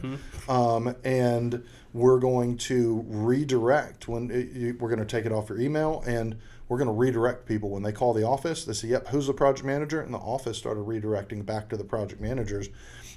um, 0.48 0.94
and 1.02 1.64
we're 1.92 2.20
going 2.20 2.58
to 2.58 3.04
redirect 3.08 4.06
when 4.06 4.30
it, 4.30 4.52
you, 4.52 4.76
we're 4.78 4.88
going 4.88 5.00
to 5.00 5.04
take 5.04 5.26
it 5.26 5.32
off 5.32 5.48
your 5.48 5.60
email 5.60 6.04
and 6.06 6.38
we're 6.68 6.78
going 6.78 6.88
to 6.88 6.92
redirect 6.94 7.46
people 7.46 7.70
when 7.70 7.82
they 7.82 7.92
call 7.92 8.12
the 8.12 8.24
office. 8.26 8.64
They 8.64 8.72
say, 8.72 8.88
"Yep, 8.88 9.08
who's 9.08 9.26
the 9.26 9.34
project 9.34 9.64
manager?" 9.66 10.00
And 10.00 10.12
the 10.12 10.18
office 10.18 10.58
started 10.58 10.80
redirecting 10.84 11.44
back 11.46 11.68
to 11.70 11.76
the 11.76 11.84
project 11.84 12.20
managers, 12.20 12.68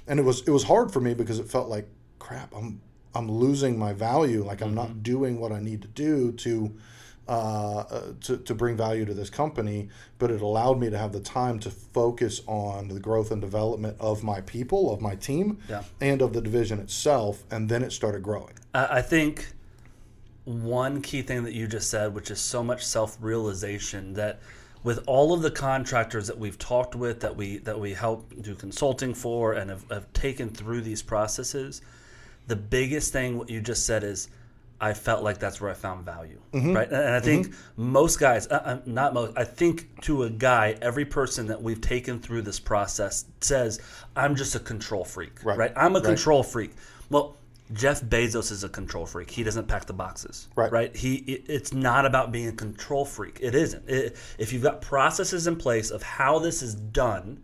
and 0.06 0.18
it 0.20 0.22
was 0.24 0.42
it 0.42 0.50
was 0.50 0.64
hard 0.64 0.92
for 0.92 1.00
me 1.00 1.14
because 1.14 1.38
it 1.38 1.48
felt 1.50 1.68
like 1.68 1.88
crap. 2.18 2.54
I'm 2.54 2.80
I'm 3.14 3.30
losing 3.30 3.78
my 3.78 3.92
value. 3.92 4.44
Like 4.44 4.60
I'm 4.62 4.74
not 4.74 5.02
doing 5.02 5.40
what 5.40 5.52
I 5.52 5.60
need 5.60 5.82
to 5.82 5.88
do 5.88 6.32
to. 6.32 6.72
Uh, 7.28 7.84
uh, 7.90 8.12
to, 8.20 8.38
to 8.38 8.56
bring 8.56 8.76
value 8.76 9.04
to 9.04 9.14
this 9.14 9.30
company, 9.30 9.88
but 10.18 10.32
it 10.32 10.40
allowed 10.40 10.80
me 10.80 10.90
to 10.90 10.98
have 10.98 11.12
the 11.12 11.20
time 11.20 11.60
to 11.60 11.70
focus 11.70 12.40
on 12.48 12.88
the 12.88 12.98
growth 12.98 13.30
and 13.30 13.40
development 13.40 13.96
of 14.00 14.24
my 14.24 14.40
people, 14.40 14.92
of 14.92 15.00
my 15.00 15.14
team, 15.14 15.58
Yeah. 15.68 15.84
and 16.00 16.22
of 16.22 16.32
the 16.32 16.40
division 16.40 16.80
itself. 16.80 17.44
And 17.48 17.68
then 17.68 17.84
it 17.84 17.92
started 17.92 18.24
growing. 18.24 18.54
I 18.74 18.98
I 18.98 19.02
think 19.02 19.52
one 20.44 21.02
key 21.02 21.22
thing 21.22 21.44
that 21.44 21.52
you 21.54 21.66
just 21.66 21.90
said, 21.90 22.14
which 22.14 22.30
is 22.30 22.40
so 22.40 22.62
much 22.64 22.84
self 22.84 23.16
realization 23.20 24.14
that 24.14 24.40
with 24.82 25.04
all 25.06 25.34
of 25.34 25.42
the 25.42 25.50
contractors 25.50 26.26
that 26.26 26.38
we've 26.38 26.58
talked 26.58 26.94
with, 26.94 27.20
that 27.20 27.36
we 27.36 27.58
that 27.58 27.78
we 27.78 27.92
help 27.92 28.32
do 28.42 28.54
consulting 28.54 29.14
for, 29.14 29.52
and 29.52 29.70
have, 29.70 29.84
have 29.90 30.12
taken 30.12 30.48
through 30.48 30.80
these 30.80 31.02
processes, 31.02 31.82
the 32.46 32.56
biggest 32.56 33.12
thing 33.12 33.36
what 33.38 33.50
you 33.50 33.60
just 33.60 33.86
said 33.86 34.02
is. 34.04 34.28
I 34.82 34.94
felt 34.94 35.22
like 35.22 35.38
that's 35.38 35.60
where 35.60 35.70
I 35.70 35.74
found 35.74 36.06
value, 36.06 36.40
right? 36.54 36.90
And 36.90 37.14
I 37.14 37.20
think 37.20 37.52
most 37.76 38.18
guys, 38.18 38.46
uh, 38.46 38.62
uh, 38.64 38.78
not 38.86 39.12
most, 39.12 39.36
I 39.36 39.44
think 39.44 40.00
to 40.04 40.22
a 40.22 40.30
guy, 40.30 40.74
every 40.80 41.04
person 41.04 41.48
that 41.48 41.62
we've 41.62 41.82
taken 41.82 42.18
through 42.18 42.40
this 42.40 42.58
process 42.58 43.26
says, 43.42 43.78
"I'm 44.16 44.34
just 44.36 44.54
a 44.54 44.58
control 44.58 45.04
freak, 45.04 45.44
Right. 45.44 45.58
right? 45.58 45.72
I'm 45.76 45.96
a 45.96 45.98
Right. 45.98 46.06
control 46.06 46.42
freak." 46.42 46.72
Well, 47.10 47.36
Jeff 47.72 48.02
Bezos 48.02 48.50
is 48.50 48.64
a 48.64 48.68
control 48.68 49.06
freak. 49.06 49.30
He 49.30 49.42
doesn't 49.42 49.68
pack 49.68 49.86
the 49.86 49.92
boxes. 49.92 50.48
Right. 50.56 50.72
Right. 50.72 50.94
He. 50.96 51.16
It, 51.16 51.44
it's 51.48 51.72
not 51.72 52.06
about 52.06 52.32
being 52.32 52.48
a 52.48 52.52
control 52.52 53.04
freak. 53.04 53.38
It 53.40 53.54
isn't. 53.54 53.88
It, 53.88 54.16
if 54.38 54.52
you've 54.52 54.62
got 54.62 54.80
processes 54.80 55.46
in 55.46 55.56
place 55.56 55.90
of 55.90 56.02
how 56.02 56.38
this 56.38 56.62
is 56.62 56.74
done, 56.74 57.42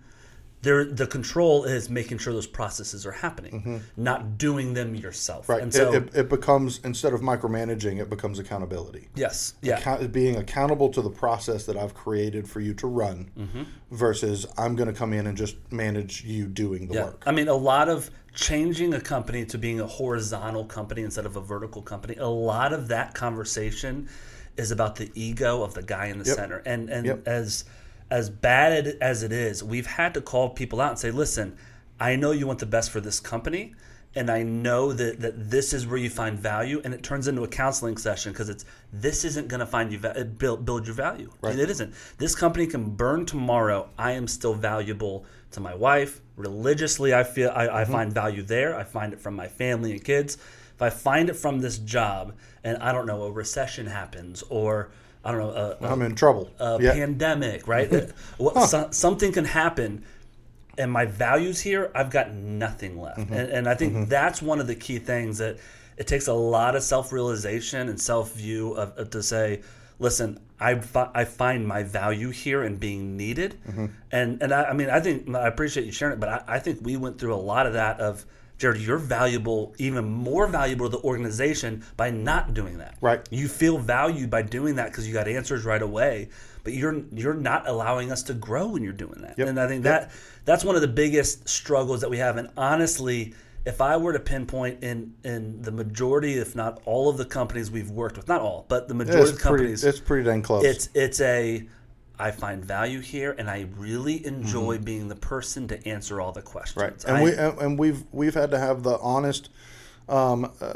there 0.66 0.84
the 0.84 1.06
control 1.06 1.64
is 1.64 1.88
making 1.88 2.18
sure 2.18 2.32
those 2.32 2.46
processes 2.46 3.06
are 3.06 3.12
happening, 3.12 3.82
not 3.96 4.36
doing 4.36 4.74
them 4.74 4.94
yourself. 4.94 5.44
Mm-hmm. 5.44 5.52
Right. 5.52 5.62
And 5.62 5.72
so, 5.72 5.92
it, 5.92 6.02
it, 6.08 6.14
it 6.22 6.28
becomes 6.28 6.80
instead 6.84 7.12
of 7.12 7.20
micromanaging, 7.20 8.00
it 8.00 8.10
becomes 8.10 8.38
accountability. 8.38 9.08
yes. 9.14 9.54
Yeah. 9.62 9.78
Account- 9.78 10.12
being 10.12 10.36
accountable 10.36 10.88
to 10.90 11.00
the 11.02 11.10
process 11.10 11.66
that 11.66 11.76
I've 11.76 11.94
created 11.94 12.48
for 12.48 12.60
you 12.60 12.74
to 12.74 12.86
run, 12.86 13.30
Mm-hmm. 13.38 13.62
versus 13.92 14.46
I'm 14.58 14.74
going 14.76 14.88
to 14.88 14.98
come 15.02 15.12
in 15.12 15.26
and 15.26 15.36
just 15.36 15.56
manage 15.72 16.24
you 16.24 16.46
doing 16.46 16.88
the 16.88 16.94
Yeah. 16.94 17.04
work. 17.04 17.22
I 17.26 17.32
mean, 17.32 17.48
a 17.48 17.54
lot 17.54 17.88
of 17.88 18.10
changing 18.34 18.92
a 18.94 19.00
company 19.00 19.44
to 19.46 19.56
being 19.58 19.80
a 19.80 19.86
horizontal 19.86 20.64
company 20.64 21.02
instead 21.02 21.26
of 21.26 21.36
a 21.36 21.40
vertical 21.40 21.80
company, 21.82 22.16
a 22.16 22.26
lot 22.28 22.72
of 22.72 22.88
that 22.88 23.14
conversation 23.14 24.08
is 24.56 24.70
about 24.70 24.96
the 24.96 25.10
ego 25.14 25.62
of 25.62 25.74
the 25.74 25.82
guy 25.82 26.06
in 26.06 26.18
the 26.18 26.24
Yep. 26.24 26.36
center. 26.36 26.58
And 26.66 26.88
and 26.90 27.06
Yep. 27.06 27.28
as 27.28 27.64
as 28.10 28.30
bad 28.30 28.96
as 29.00 29.22
it 29.22 29.32
is, 29.32 29.62
we've 29.64 29.86
had 29.86 30.14
to 30.14 30.20
call 30.20 30.50
people 30.50 30.80
out 30.80 30.90
and 30.90 30.98
say, 30.98 31.10
"Listen, 31.10 31.56
I 31.98 32.16
know 32.16 32.30
you 32.30 32.46
want 32.46 32.60
the 32.60 32.66
best 32.66 32.90
for 32.90 33.00
this 33.00 33.20
company." 33.20 33.74
And 34.14 34.30
I 34.30 34.42
know 34.42 34.94
that, 34.94 35.20
that 35.20 35.50
this 35.50 35.74
is 35.74 35.86
where 35.86 35.98
you 35.98 36.08
find 36.08 36.38
value, 36.38 36.80
and 36.82 36.94
it 36.94 37.02
turns 37.02 37.28
into 37.28 37.44
a 37.44 37.48
counseling 37.48 37.98
session 37.98 38.32
because 38.32 38.48
it's 38.48 38.64
this 38.90 39.26
isn't 39.26 39.48
going 39.48 39.60
to 39.60 39.66
find 39.66 39.92
you 39.92 39.98
va- 39.98 40.18
uh, 40.18 40.24
build 40.24 40.64
build 40.64 40.86
your 40.86 40.94
value. 40.94 41.30
Right. 41.42 41.58
It 41.58 41.68
isn't. 41.68 41.92
This 42.16 42.34
company 42.34 42.66
can 42.66 42.96
burn 42.96 43.26
tomorrow. 43.26 43.90
I 43.98 44.12
am 44.12 44.26
still 44.26 44.54
valuable 44.54 45.26
to 45.50 45.60
my 45.60 45.74
wife. 45.74 46.22
Religiously, 46.36 47.12
I 47.12 47.24
feel 47.24 47.50
I, 47.54 47.64
I 47.64 47.82
mm-hmm. 47.82 47.92
find 47.92 48.12
value 48.12 48.42
there. 48.42 48.74
I 48.74 48.84
find 48.84 49.12
it 49.12 49.20
from 49.20 49.36
my 49.36 49.48
family 49.48 49.92
and 49.92 50.02
kids. 50.02 50.38
If 50.74 50.80
I 50.80 50.88
find 50.88 51.28
it 51.28 51.36
from 51.36 51.60
this 51.60 51.76
job, 51.76 52.34
and 52.64 52.78
I 52.78 52.92
don't 52.92 53.06
know, 53.06 53.24
a 53.24 53.30
recession 53.30 53.86
happens, 53.86 54.42
or 54.48 54.90
I 55.26 55.32
don't 55.32 55.40
know, 55.40 55.50
a, 55.50 55.84
a, 55.84 55.92
I'm 55.92 56.02
in 56.02 56.14
trouble. 56.14 56.50
a 56.58 56.78
yeah. 56.80 56.92
pandemic, 56.92 57.66
right? 57.66 57.92
Uh, 57.96 58.06
what, 58.38 58.68
so, 58.68 58.88
something 58.90 59.32
can 59.32 59.44
happen, 59.44 60.04
and 60.78 60.90
my 60.90 61.06
values 61.06 61.60
here, 61.60 61.90
I've 61.94 62.10
got 62.10 62.32
nothing 62.32 63.00
left. 63.00 63.18
Mm-hmm. 63.18 63.32
And, 63.32 63.50
and 63.50 63.68
I 63.68 63.74
think 63.74 64.08
that's 64.08 64.42
one 64.42 64.60
of 64.60 64.66
the 64.66 64.74
key 64.74 64.98
things 64.98 65.38
that 65.38 65.58
it 65.96 66.06
takes 66.06 66.26
a 66.26 66.34
lot 66.34 66.76
of 66.76 66.82
self 66.82 67.12
realization 67.12 67.88
and 67.88 68.00
self 68.00 68.32
view 68.32 68.72
of, 68.72 68.96
of 68.98 69.10
to 69.10 69.22
say, 69.22 69.62
listen, 69.98 70.38
I, 70.60 70.76
fi- 70.76 71.10
I 71.14 71.24
find 71.24 71.66
my 71.66 71.82
value 71.82 72.30
here 72.30 72.62
in 72.64 72.76
being 72.76 73.16
needed. 73.16 73.56
Mm-hmm. 73.66 73.86
And 74.12 74.42
and 74.42 74.52
I, 74.52 74.64
I 74.64 74.72
mean, 74.72 74.90
I 74.90 75.00
think 75.00 75.34
I 75.34 75.46
appreciate 75.46 75.86
you 75.86 75.92
sharing 75.92 76.14
it, 76.14 76.20
but 76.20 76.28
I, 76.28 76.44
I 76.46 76.58
think 76.58 76.80
we 76.82 76.96
went 76.96 77.18
through 77.18 77.34
a 77.34 77.36
lot 77.36 77.66
of 77.66 77.74
that 77.74 78.00
of. 78.00 78.24
Jared, 78.58 78.80
you're 78.80 78.98
valuable, 78.98 79.74
even 79.78 80.04
more 80.06 80.46
valuable 80.46 80.88
to 80.88 80.96
the 80.96 81.02
organization 81.02 81.84
by 81.96 82.10
not 82.10 82.54
doing 82.54 82.78
that. 82.78 82.96
Right. 83.00 83.26
You 83.30 83.48
feel 83.48 83.76
valued 83.78 84.30
by 84.30 84.42
doing 84.42 84.76
that 84.76 84.90
because 84.90 85.06
you 85.06 85.12
got 85.12 85.28
answers 85.28 85.64
right 85.64 85.82
away, 85.82 86.28
but 86.64 86.72
you're 86.72 87.02
you're 87.12 87.34
not 87.34 87.68
allowing 87.68 88.10
us 88.10 88.22
to 88.24 88.34
grow 88.34 88.68
when 88.68 88.82
you're 88.82 88.92
doing 88.94 89.20
that. 89.22 89.38
Yep. 89.38 89.48
And 89.48 89.60
I 89.60 89.68
think 89.68 89.82
that 89.84 90.10
that's 90.44 90.64
one 90.64 90.74
of 90.74 90.80
the 90.80 90.88
biggest 90.88 91.48
struggles 91.48 92.00
that 92.00 92.08
we 92.10 92.16
have. 92.18 92.38
And 92.38 92.48
honestly, 92.56 93.34
if 93.66 93.80
I 93.80 93.96
were 93.96 94.12
to 94.14 94.20
pinpoint 94.20 94.82
in 94.82 95.12
in 95.24 95.60
the 95.60 95.72
majority, 95.72 96.34
if 96.34 96.56
not 96.56 96.80
all 96.86 97.08
of 97.10 97.18
the 97.18 97.24
companies 97.26 97.70
we've 97.70 97.90
worked 97.90 98.16
with, 98.16 98.26
not 98.28 98.40
all, 98.40 98.64
but 98.68 98.88
the 98.88 98.94
majority 98.94 99.22
it's 99.22 99.30
of 99.32 99.36
the 99.38 99.42
pretty. 99.42 99.62
companies, 99.64 99.84
It's 99.84 100.00
pretty 100.00 100.24
dang 100.24 100.40
close. 100.42 100.64
it's 100.64 100.88
it's 100.94 101.20
a 101.20 101.66
I 102.18 102.30
find 102.30 102.64
value 102.64 103.00
here, 103.00 103.34
and 103.38 103.50
I 103.50 103.66
really 103.76 104.24
enjoy 104.26 104.78
being 104.78 105.08
the 105.08 105.16
person 105.16 105.68
to 105.68 105.88
answer 105.88 106.20
all 106.20 106.32
the 106.32 106.42
questions. 106.42 106.76
Mm-hmm. 106.76 106.82
right. 106.82 107.04
And 107.04 107.16
I- 107.16 107.22
we 107.22 107.30
and, 107.36 107.58
and 107.60 107.78
we've 107.78 108.04
we've 108.12 108.34
had 108.34 108.50
to 108.52 108.58
have 108.58 108.82
the 108.82 108.98
honest, 108.98 109.50
um, 110.08 110.50
uh, 110.60 110.74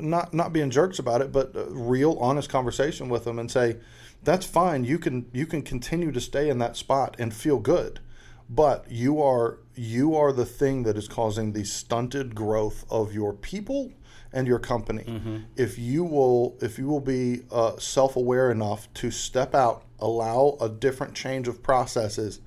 not 0.00 0.32
not 0.32 0.52
being 0.52 0.70
jerks 0.70 0.98
about 0.98 1.20
it, 1.20 1.32
but 1.32 1.54
uh, 1.54 1.66
real 1.66 2.16
honest 2.20 2.48
conversation 2.48 3.08
with 3.08 3.24
them 3.24 3.38
and 3.38 3.50
say, 3.50 3.76
that's 4.22 4.46
fine. 4.46 4.84
You 4.84 4.98
can 4.98 5.26
you 5.32 5.46
can 5.46 5.62
continue 5.62 6.12
to 6.12 6.20
stay 6.20 6.48
in 6.48 6.58
that 6.58 6.76
spot 6.76 7.16
and 7.18 7.34
feel 7.34 7.58
good, 7.58 8.00
but 8.48 8.90
you 8.90 9.20
are 9.20 9.58
you 9.74 10.14
are 10.14 10.32
the 10.32 10.46
thing 10.46 10.84
that 10.84 10.96
is 10.96 11.08
causing 11.08 11.52
the 11.52 11.64
stunted 11.64 12.34
growth 12.34 12.84
of 12.90 13.12
your 13.12 13.32
people 13.32 13.90
and 14.32 14.46
your 14.46 14.58
company. 14.58 15.44
If 15.56 15.78
you 15.78 16.04
will 16.04 16.56
if 16.60 16.78
you 16.78 16.86
will 16.86 17.00
be 17.00 17.42
uh, 17.50 17.78
self 17.78 18.16
aware 18.16 18.50
enough 18.50 18.92
to 18.94 19.10
step 19.10 19.54
out, 19.54 19.84
allow 19.98 20.56
a 20.60 20.68
different 20.68 21.14
change 21.14 21.48
of 21.48 21.62
processes 21.62 22.40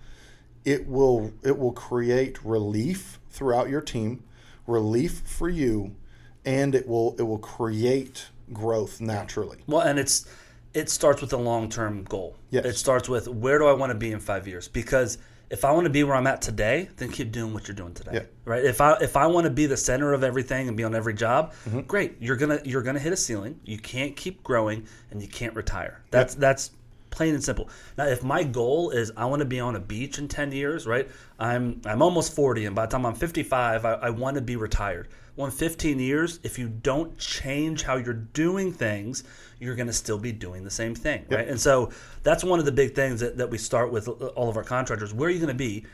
it 0.66 0.88
will 0.88 1.32
it 1.44 1.58
will 1.58 1.72
create 1.72 2.44
relief 2.44 3.20
throughout 3.30 3.70
your 3.70 3.82
team, 3.82 4.24
relief 4.68 5.22
for 5.26 5.48
you, 5.48 5.96
and 6.44 6.76
it 6.76 6.88
will 6.88 7.16
it 7.20 7.22
will 7.22 7.38
create 7.38 8.28
growth 8.52 9.00
naturally. 9.00 9.60
Well, 9.68 9.82
and 9.82 10.00
it's 10.00 10.28
it 10.74 10.90
starts 10.90 11.22
with 11.22 11.32
a 11.32 11.38
long 11.38 11.70
term 11.70 12.04
goal. 12.04 12.36
Yes. 12.50 12.66
It 12.66 12.76
starts 12.76 13.08
with 13.08 13.28
where 13.28 13.60
do 13.60 13.68
I 13.68 13.74
want 13.74 13.92
to 13.92 13.98
be 13.98 14.12
in 14.12 14.20
five 14.20 14.48
years? 14.48 14.68
Because 14.68 15.20
if 15.50 15.64
I 15.64 15.72
want 15.72 15.86
to 15.86 15.90
be 15.90 16.04
where 16.04 16.16
I'm 16.16 16.28
at 16.28 16.42
today, 16.42 16.90
then 16.98 17.12
keep 17.12 17.32
doing 17.32 17.54
what 17.54 17.68
you're 17.68 17.76
doing 17.76 17.94
today. 17.94 18.12
Yeah. 18.14 18.24
Right. 18.46 18.64
If 18.64 18.82
I 18.82 18.94
if 19.02 19.16
I 19.16 19.28
want 19.28 19.46
to 19.46 19.52
be 19.52 19.66
the 19.66 19.78
center 19.78 20.14
of 20.14 20.24
everything 20.24 20.68
and 20.68 20.76
be 20.76 20.84
on 20.84 20.96
every 20.96 21.14
job, 21.14 21.54
Mm-hmm. 21.68 21.82
great. 21.82 22.16
You're 22.20 22.36
gonna 22.36 22.60
you're 22.66 22.82
gonna 22.84 23.00
hit 23.00 23.14
a 23.14 23.18
ceiling. 23.18 23.60
You 23.66 23.78
can't 23.78 24.16
keep 24.16 24.44
growing 24.44 24.88
and 25.12 25.22
you 25.22 25.28
can't 25.28 25.56
retire. 25.56 26.02
That's 26.12 26.36
that's 26.36 26.72
plain 27.12 27.34
and 27.34 27.44
simple. 27.44 27.70
Now, 27.98 28.08
if 28.08 28.24
my 28.24 28.44
goal 28.44 28.90
is 28.90 29.12
I 29.16 29.26
want 29.26 29.40
to 29.40 29.46
be 29.46 29.60
on 29.60 29.76
a 29.76 29.80
beach 29.80 30.18
in 30.20 30.28
10 30.28 30.52
years, 30.52 30.86
right? 30.86 31.10
I'm 31.40 31.82
I'm 31.86 32.02
almost 32.02 32.34
40, 32.36 32.66
and 32.66 32.76
by 32.76 32.86
the 32.88 32.92
time 32.92 33.06
I'm 33.06 33.16
55, 33.16 33.86
I, 33.86 33.94
I 33.94 34.10
want 34.10 34.36
to 34.36 34.42
be 34.42 34.56
retired. 34.58 35.08
Well, 35.36 35.48
in 35.48 35.52
15 35.52 36.00
years, 36.00 36.40
if 36.44 36.58
you 36.58 36.70
don't 36.70 37.18
change 37.18 37.84
how 37.84 37.98
you're 37.98 38.14
doing 38.14 38.72
things, 38.72 39.24
you're 39.60 39.76
going 39.76 39.88
to 39.88 39.94
still 39.94 40.18
be 40.18 40.32
doing 40.32 40.64
the 40.64 40.72
same 40.72 40.96
thing, 40.96 41.26
right? 41.30 41.48
And 41.48 41.60
so 41.60 41.92
that's 42.24 42.44
one 42.44 42.60
of 42.60 42.66
the 42.66 42.72
big 42.72 42.96
things 42.96 43.20
that, 43.20 43.38
that 43.38 43.50
we 43.50 43.58
start 43.58 43.92
with 43.92 44.08
uh, 44.08 44.12
all 44.12 44.50
of 44.50 44.56
our 44.56 44.64
contractors. 44.64 45.14
Where 45.14 45.28
are 45.28 45.32
you 45.32 45.40
going 45.40 45.50
to 45.50 45.54
be? 45.54 45.86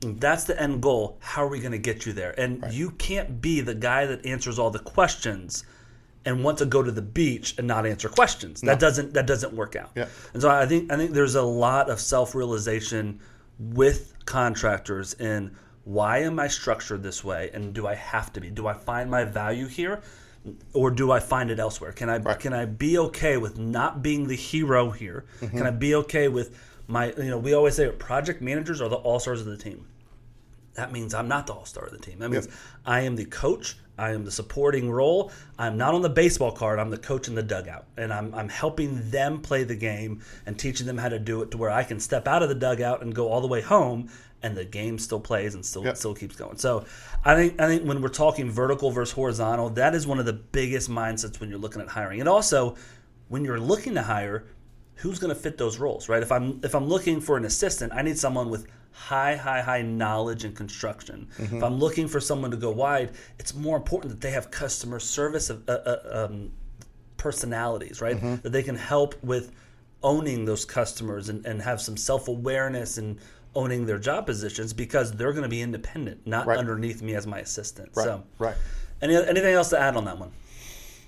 That's 0.00 0.44
the 0.44 0.60
end 0.60 0.82
goal. 0.82 1.18
How 1.20 1.44
are 1.44 1.48
we 1.48 1.60
going 1.60 1.72
to 1.72 1.78
get 1.78 2.04
you 2.06 2.12
there? 2.12 2.38
And 2.38 2.64
you 2.70 2.90
can't 2.92 3.40
be 3.40 3.60
the 3.60 3.74
guy 3.74 4.06
that 4.06 4.24
answers 4.24 4.58
all 4.58 4.70
the 4.70 4.78
questions 4.78 5.64
and 6.24 6.44
want 6.44 6.58
to 6.58 6.66
go 6.66 6.82
to 6.82 6.90
the 6.90 7.02
beach 7.02 7.54
and 7.58 7.66
not 7.66 7.86
answer 7.86 8.08
questions. 8.08 8.60
That 8.60 8.78
doesn't 8.78 9.14
that 9.14 9.26
doesn't 9.26 9.54
work 9.54 9.76
out. 9.76 9.90
Yeah. 9.94 10.08
And 10.32 10.42
so 10.42 10.50
I 10.50 10.66
think 10.66 10.92
I 10.92 10.96
think 10.96 11.12
there's 11.12 11.34
a 11.34 11.42
lot 11.42 11.90
of 11.90 12.00
self 12.00 12.34
realization 12.34 13.20
with 13.58 14.14
contractors 14.24 15.14
in 15.14 15.56
why 15.90 16.18
am 16.18 16.38
I 16.38 16.46
structured 16.46 17.02
this 17.02 17.24
way 17.24 17.50
and 17.52 17.74
do 17.74 17.88
I 17.88 17.96
have 17.96 18.32
to 18.34 18.40
be? 18.40 18.48
Do 18.48 18.68
I 18.68 18.74
find 18.74 19.10
my 19.10 19.24
value 19.24 19.66
here? 19.66 20.02
Or 20.72 20.90
do 20.90 21.10
I 21.10 21.18
find 21.18 21.50
it 21.50 21.58
elsewhere? 21.58 21.90
Can 21.92 22.08
I 22.08 22.18
can 22.34 22.52
I 22.52 22.64
be 22.64 22.96
okay 22.98 23.36
with 23.36 23.58
not 23.58 24.00
being 24.00 24.28
the 24.28 24.36
hero 24.36 24.90
here? 24.90 25.24
Can 25.40 25.48
mm-hmm. 25.48 25.66
I 25.66 25.70
be 25.70 25.96
okay 25.96 26.28
with 26.28 26.56
my 26.86 27.12
you 27.14 27.30
know 27.30 27.38
we 27.38 27.54
always 27.54 27.74
say 27.74 27.90
project 27.90 28.40
managers 28.40 28.80
are 28.80 28.88
the 28.88 28.96
all 28.96 29.18
stars 29.18 29.40
of 29.40 29.46
the 29.46 29.56
team 29.56 29.84
that 30.74 30.92
means 30.92 31.14
I'm 31.14 31.28
not 31.28 31.46
the 31.46 31.52
all 31.52 31.64
star 31.64 31.84
of 31.84 31.92
the 31.92 31.98
team. 31.98 32.18
That 32.18 32.30
means 32.30 32.48
I 32.86 33.00
am 33.02 33.16
the 33.16 33.24
coach. 33.24 33.76
I 33.98 34.12
am 34.12 34.24
the 34.24 34.30
supporting 34.30 34.90
role. 34.90 35.30
I'm 35.58 35.76
not 35.76 35.92
on 35.92 36.00
the 36.00 36.08
baseball 36.08 36.52
card. 36.52 36.78
I'm 36.78 36.88
the 36.88 36.96
coach 36.96 37.28
in 37.28 37.34
the 37.34 37.42
dugout, 37.42 37.84
and 37.98 38.12
I'm, 38.12 38.34
I'm 38.34 38.48
helping 38.48 39.10
them 39.10 39.42
play 39.42 39.62
the 39.62 39.76
game 39.76 40.22
and 40.46 40.58
teaching 40.58 40.86
them 40.86 40.96
how 40.96 41.10
to 41.10 41.18
do 41.18 41.42
it 41.42 41.50
to 41.50 41.58
where 41.58 41.68
I 41.68 41.84
can 41.84 42.00
step 42.00 42.26
out 42.26 42.42
of 42.42 42.48
the 42.48 42.54
dugout 42.54 43.02
and 43.02 43.14
go 43.14 43.28
all 43.28 43.42
the 43.42 43.46
way 43.46 43.60
home, 43.60 44.08
and 44.42 44.56
the 44.56 44.64
game 44.64 44.98
still 44.98 45.20
plays 45.20 45.54
and 45.54 45.66
still 45.66 45.94
still 45.94 46.14
keeps 46.14 46.34
going. 46.34 46.56
So, 46.56 46.86
I 47.26 47.34
think 47.34 47.60
I 47.60 47.66
think 47.66 47.84
when 47.84 48.00
we're 48.00 48.08
talking 48.08 48.50
vertical 48.50 48.90
versus 48.90 49.14
horizontal, 49.14 49.68
that 49.70 49.94
is 49.94 50.06
one 50.06 50.18
of 50.18 50.24
the 50.24 50.32
biggest 50.32 50.88
mindsets 50.88 51.38
when 51.38 51.50
you're 51.50 51.58
looking 51.58 51.82
at 51.82 51.88
hiring, 51.88 52.20
and 52.20 52.28
also 52.28 52.76
when 53.28 53.44
you're 53.44 53.60
looking 53.60 53.94
to 53.94 54.02
hire, 54.02 54.46
who's 54.94 55.18
going 55.18 55.34
to 55.34 55.40
fit 55.40 55.58
those 55.58 55.78
roles, 55.78 56.08
right? 56.08 56.22
If 56.22 56.32
I'm 56.32 56.60
if 56.64 56.74
I'm 56.74 56.86
looking 56.86 57.20
for 57.20 57.36
an 57.36 57.44
assistant, 57.44 57.92
I 57.92 58.00
need 58.00 58.18
someone 58.18 58.48
with 58.48 58.66
high, 58.92 59.36
high, 59.36 59.60
high 59.62 59.82
knowledge 59.82 60.44
in 60.44 60.52
construction. 60.52 61.28
If 61.38 61.62
I'm 61.62 61.78
looking 61.78 62.08
for 62.08 62.20
someone 62.20 62.50
to 62.50 62.56
go 62.56 62.70
wide, 62.70 63.12
it's 63.38 63.54
more 63.54 63.76
important 63.76 64.12
that 64.12 64.20
they 64.20 64.30
have 64.32 64.50
customer 64.50 64.98
service 65.00 65.50
of, 65.50 65.68
uh, 65.68 65.72
uh, 65.72 66.26
um, 66.30 66.52
personalities, 67.16 68.00
right? 68.00 68.20
That 68.42 68.50
they 68.52 68.62
can 68.62 68.76
help 68.76 69.22
with 69.22 69.52
owning 70.02 70.44
those 70.46 70.64
customers 70.64 71.28
and, 71.28 71.44
and 71.44 71.60
have 71.62 71.80
some 71.80 71.96
self 71.96 72.28
awareness 72.28 72.98
and 72.98 73.18
owning 73.54 73.84
their 73.86 73.98
job 73.98 74.26
positions 74.26 74.72
because 74.72 75.12
they're 75.12 75.32
going 75.32 75.42
to 75.42 75.48
be 75.48 75.60
independent, 75.60 76.26
not 76.26 76.46
Right. 76.46 76.58
underneath 76.58 77.02
me 77.02 77.14
as 77.14 77.26
my 77.26 77.40
assistant. 77.40 77.90
Right, 77.94 78.04
So, 78.04 78.24
right. 78.38 78.54
Any, 79.02 79.16
anything 79.16 79.54
else 79.54 79.70
to 79.70 79.78
add 79.80 79.96
on 79.96 80.04
that 80.04 80.18
one? 80.18 80.30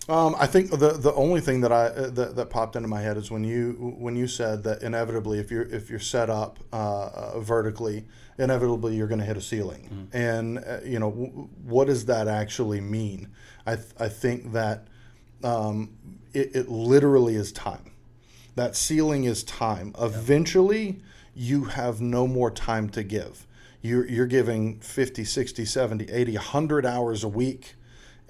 Um, 0.08 0.34
I 0.38 0.46
think 0.46 0.70
the 0.70 0.92
the 0.98 1.12
only 1.14 1.40
thing 1.40 1.60
that 1.60 1.72
I 1.72 1.86
uh, 1.86 2.10
that, 2.10 2.36
that 2.36 2.50
popped 2.50 2.74
into 2.76 2.88
my 2.88 3.00
head 3.00 3.16
is 3.16 3.30
when 3.30 3.44
you 3.44 3.94
when 3.98 4.16
you 4.16 4.26
said 4.26 4.64
that 4.64 4.82
inevitably 4.82 5.38
if 5.38 5.50
you're 5.50 5.62
if 5.62 5.90
you're 5.90 6.00
set 6.00 6.28
up 6.28 6.58
uh, 6.72 7.10
uh, 7.14 7.40
vertically, 7.40 8.04
inevitably 8.38 8.96
you're 8.96 9.06
going 9.06 9.20
to 9.20 9.24
hit 9.26 9.36
a 9.36 9.40
ceiling. 9.40 10.08
And 10.12 10.58
uh, 10.58 10.80
you 10.84 10.98
know 10.98 11.10
w- 11.10 11.48
what 11.64 11.86
does 11.86 12.06
that 12.06 12.26
actually 12.26 12.80
mean? 12.80 13.28
I 13.64 13.76
th- 13.76 13.94
I 14.00 14.08
think 14.08 14.52
that 14.52 14.88
um, 15.44 15.90
it, 16.32 16.54
it 16.56 16.68
literally 16.68 17.36
is 17.36 17.52
time. 17.52 17.92
That 18.56 18.76
ceiling 18.76 19.24
is 19.24 19.44
time. 19.44 19.94
Eventually, 20.00 21.00
you 21.34 21.64
have 21.64 22.00
no 22.00 22.26
more 22.26 22.50
time 22.50 22.88
to 22.90 23.02
give. 23.02 23.46
You're, 23.80 24.06
you're 24.06 24.26
giving 24.26 24.78
50, 24.80 25.24
60, 25.24 25.64
70, 25.64 26.10
80, 26.10 26.34
100 26.34 26.86
hours 26.86 27.24
a 27.24 27.28
week, 27.28 27.74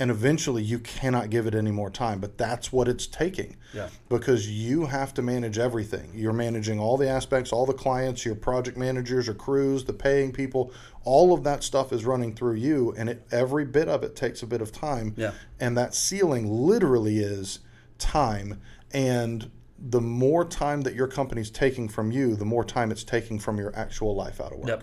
and 0.02 0.10
eventually 0.10 0.64
you 0.64 0.80
cannot 0.80 1.30
give 1.30 1.46
it 1.46 1.54
any 1.54 1.70
more 1.70 1.88
time. 1.88 2.18
But 2.18 2.36
that's 2.36 2.72
what 2.72 2.88
it's 2.88 3.06
taking. 3.06 3.56
Yeah. 3.72 3.88
Because 4.08 4.50
you 4.50 4.86
have 4.86 5.14
to 5.14 5.22
manage 5.22 5.58
everything. 5.58 6.10
You're 6.12 6.32
managing 6.32 6.80
all 6.80 6.96
the 6.96 7.08
aspects, 7.08 7.52
all 7.52 7.66
the 7.66 7.72
clients, 7.72 8.24
your 8.24 8.34
project 8.34 8.76
managers, 8.76 9.28
your 9.28 9.36
crews, 9.36 9.84
the 9.84 9.92
paying 9.92 10.32
people. 10.32 10.72
All 11.04 11.32
of 11.32 11.44
that 11.44 11.62
stuff 11.62 11.92
is 11.92 12.04
running 12.04 12.34
through 12.34 12.54
you, 12.54 12.92
and 12.98 13.10
it, 13.10 13.24
every 13.30 13.64
bit 13.64 13.88
of 13.88 14.02
it 14.02 14.16
takes 14.16 14.42
a 14.42 14.46
bit 14.48 14.60
of 14.60 14.72
time. 14.72 15.14
Yeah. 15.16 15.34
And 15.60 15.78
that 15.78 15.94
ceiling 15.94 16.50
literally 16.50 17.20
is 17.20 17.60
time. 17.98 18.60
And 18.92 19.52
the 19.78 20.00
more 20.00 20.44
time 20.44 20.80
that 20.80 20.96
your 20.96 21.06
company's 21.06 21.48
taking 21.48 21.88
from 21.88 22.10
you, 22.10 22.34
the 22.34 22.44
more 22.44 22.64
time 22.64 22.90
it's 22.90 23.04
taking 23.04 23.38
from 23.38 23.56
your 23.56 23.72
actual 23.76 24.16
life 24.16 24.40
out 24.40 24.50
of 24.50 24.58
work. 24.58 24.68
Yep. 24.68 24.82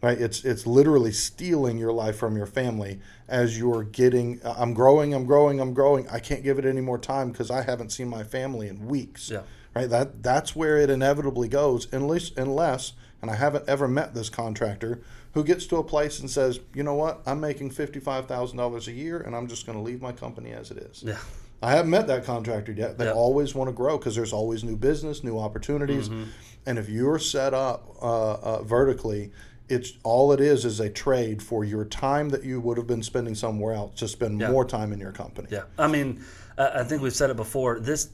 Right? 0.00 0.20
It's 0.20 0.44
it's 0.44 0.64
literally 0.66 1.10
stealing 1.10 1.76
your 1.76 1.92
life 1.92 2.16
from 2.16 2.36
your 2.36 2.46
family 2.46 3.00
as 3.26 3.58
you're 3.58 3.82
getting. 3.82 4.40
I'm 4.44 4.72
growing. 4.72 5.12
I'm 5.12 5.26
growing. 5.26 5.60
I'm 5.60 5.74
growing. 5.74 6.08
I 6.08 6.20
can't 6.20 6.44
give 6.44 6.58
it 6.58 6.64
any 6.64 6.80
more 6.80 6.98
time 6.98 7.32
because 7.32 7.50
I 7.50 7.62
haven't 7.62 7.90
seen 7.90 8.08
my 8.08 8.22
family 8.22 8.68
in 8.68 8.86
weeks. 8.86 9.28
Yeah. 9.28 9.42
Right. 9.74 9.90
That 9.90 10.22
that's 10.22 10.54
where 10.54 10.76
it 10.76 10.88
inevitably 10.88 11.48
goes. 11.48 11.92
Unless 11.92 12.30
unless, 12.36 12.92
and 13.20 13.28
I 13.30 13.34
haven't 13.34 13.68
ever 13.68 13.88
met 13.88 14.14
this 14.14 14.30
contractor 14.30 15.00
who 15.34 15.42
gets 15.42 15.66
to 15.66 15.76
a 15.78 15.84
place 15.84 16.20
and 16.20 16.30
says, 16.30 16.60
you 16.74 16.84
know 16.84 16.94
what, 16.94 17.20
I'm 17.26 17.40
making 17.40 17.70
fifty 17.72 17.98
five 17.98 18.26
thousand 18.26 18.56
dollars 18.56 18.86
a 18.86 18.92
year, 18.92 19.18
and 19.18 19.34
I'm 19.34 19.48
just 19.48 19.66
going 19.66 19.76
to 19.78 19.82
leave 19.82 20.00
my 20.00 20.12
company 20.12 20.52
as 20.52 20.70
it 20.70 20.78
is. 20.78 21.02
Yeah. 21.02 21.18
I 21.60 21.72
haven't 21.72 21.90
met 21.90 22.06
that 22.06 22.24
contractor 22.24 22.70
yet. 22.70 22.98
They 22.98 23.06
Yep. 23.06 23.16
always 23.16 23.52
want 23.52 23.66
to 23.68 23.72
grow 23.74 23.98
because 23.98 24.14
there's 24.14 24.32
always 24.32 24.62
new 24.62 24.76
business, 24.76 25.24
new 25.24 25.38
opportunities, 25.40 26.08
Mm-hmm. 26.08 26.30
and 26.66 26.78
if 26.78 26.88
you're 26.88 27.18
set 27.18 27.52
up 27.52 27.96
uh, 28.00 28.34
uh, 28.34 28.62
vertically, 28.62 29.32
it's 29.68 29.92
all 30.02 30.32
it 30.32 30.40
is 30.40 30.64
is 30.64 30.80
a 30.80 30.88
trade 30.90 31.42
for 31.42 31.64
your 31.64 31.84
time 31.84 32.28
that 32.30 32.44
you 32.44 32.60
would 32.60 32.76
have 32.78 32.86
been 32.86 33.02
spending 33.02 33.34
somewhere 33.34 33.74
else 33.74 33.98
to 34.00 34.08
spend 34.08 34.40
Yeah. 34.40 34.50
more 34.50 34.64
time 34.64 34.92
in 34.92 34.98
your 34.98 35.12
company. 35.12 35.48
Yeah, 35.50 35.64
I 35.78 35.86
mean, 35.88 36.24
I 36.56 36.82
think 36.84 37.02
we've 37.02 37.14
said 37.14 37.30
it 37.30 37.36
before. 37.36 37.78
This, 37.80 38.10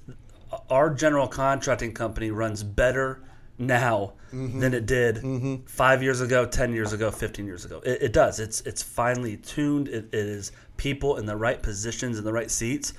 our 0.70 0.90
general 0.92 1.26
contracting 1.28 1.92
company 1.94 2.30
runs 2.30 2.62
better 2.62 3.20
now 3.58 4.14
Mm-hmm. 4.32 4.58
than 4.58 4.74
it 4.74 4.84
did 4.86 5.60
five 5.68 6.02
years 6.02 6.20
ago, 6.20 6.44
ten 6.44 6.72
years 6.72 6.92
ago, 6.92 7.12
fifteen 7.12 7.46
years 7.46 7.64
ago. 7.64 7.80
It, 7.86 8.02
it 8.02 8.12
does. 8.12 8.40
It's 8.40 8.60
it's 8.62 8.82
finely 8.82 9.36
tuned. 9.36 9.86
It, 9.86 10.06
it 10.06 10.14
is 10.26 10.50
people 10.76 11.18
in 11.18 11.26
the 11.26 11.36
right 11.36 11.62
positions 11.62 12.18
in 12.18 12.24
the 12.24 12.32
right 12.32 12.50
seats, 12.50 12.94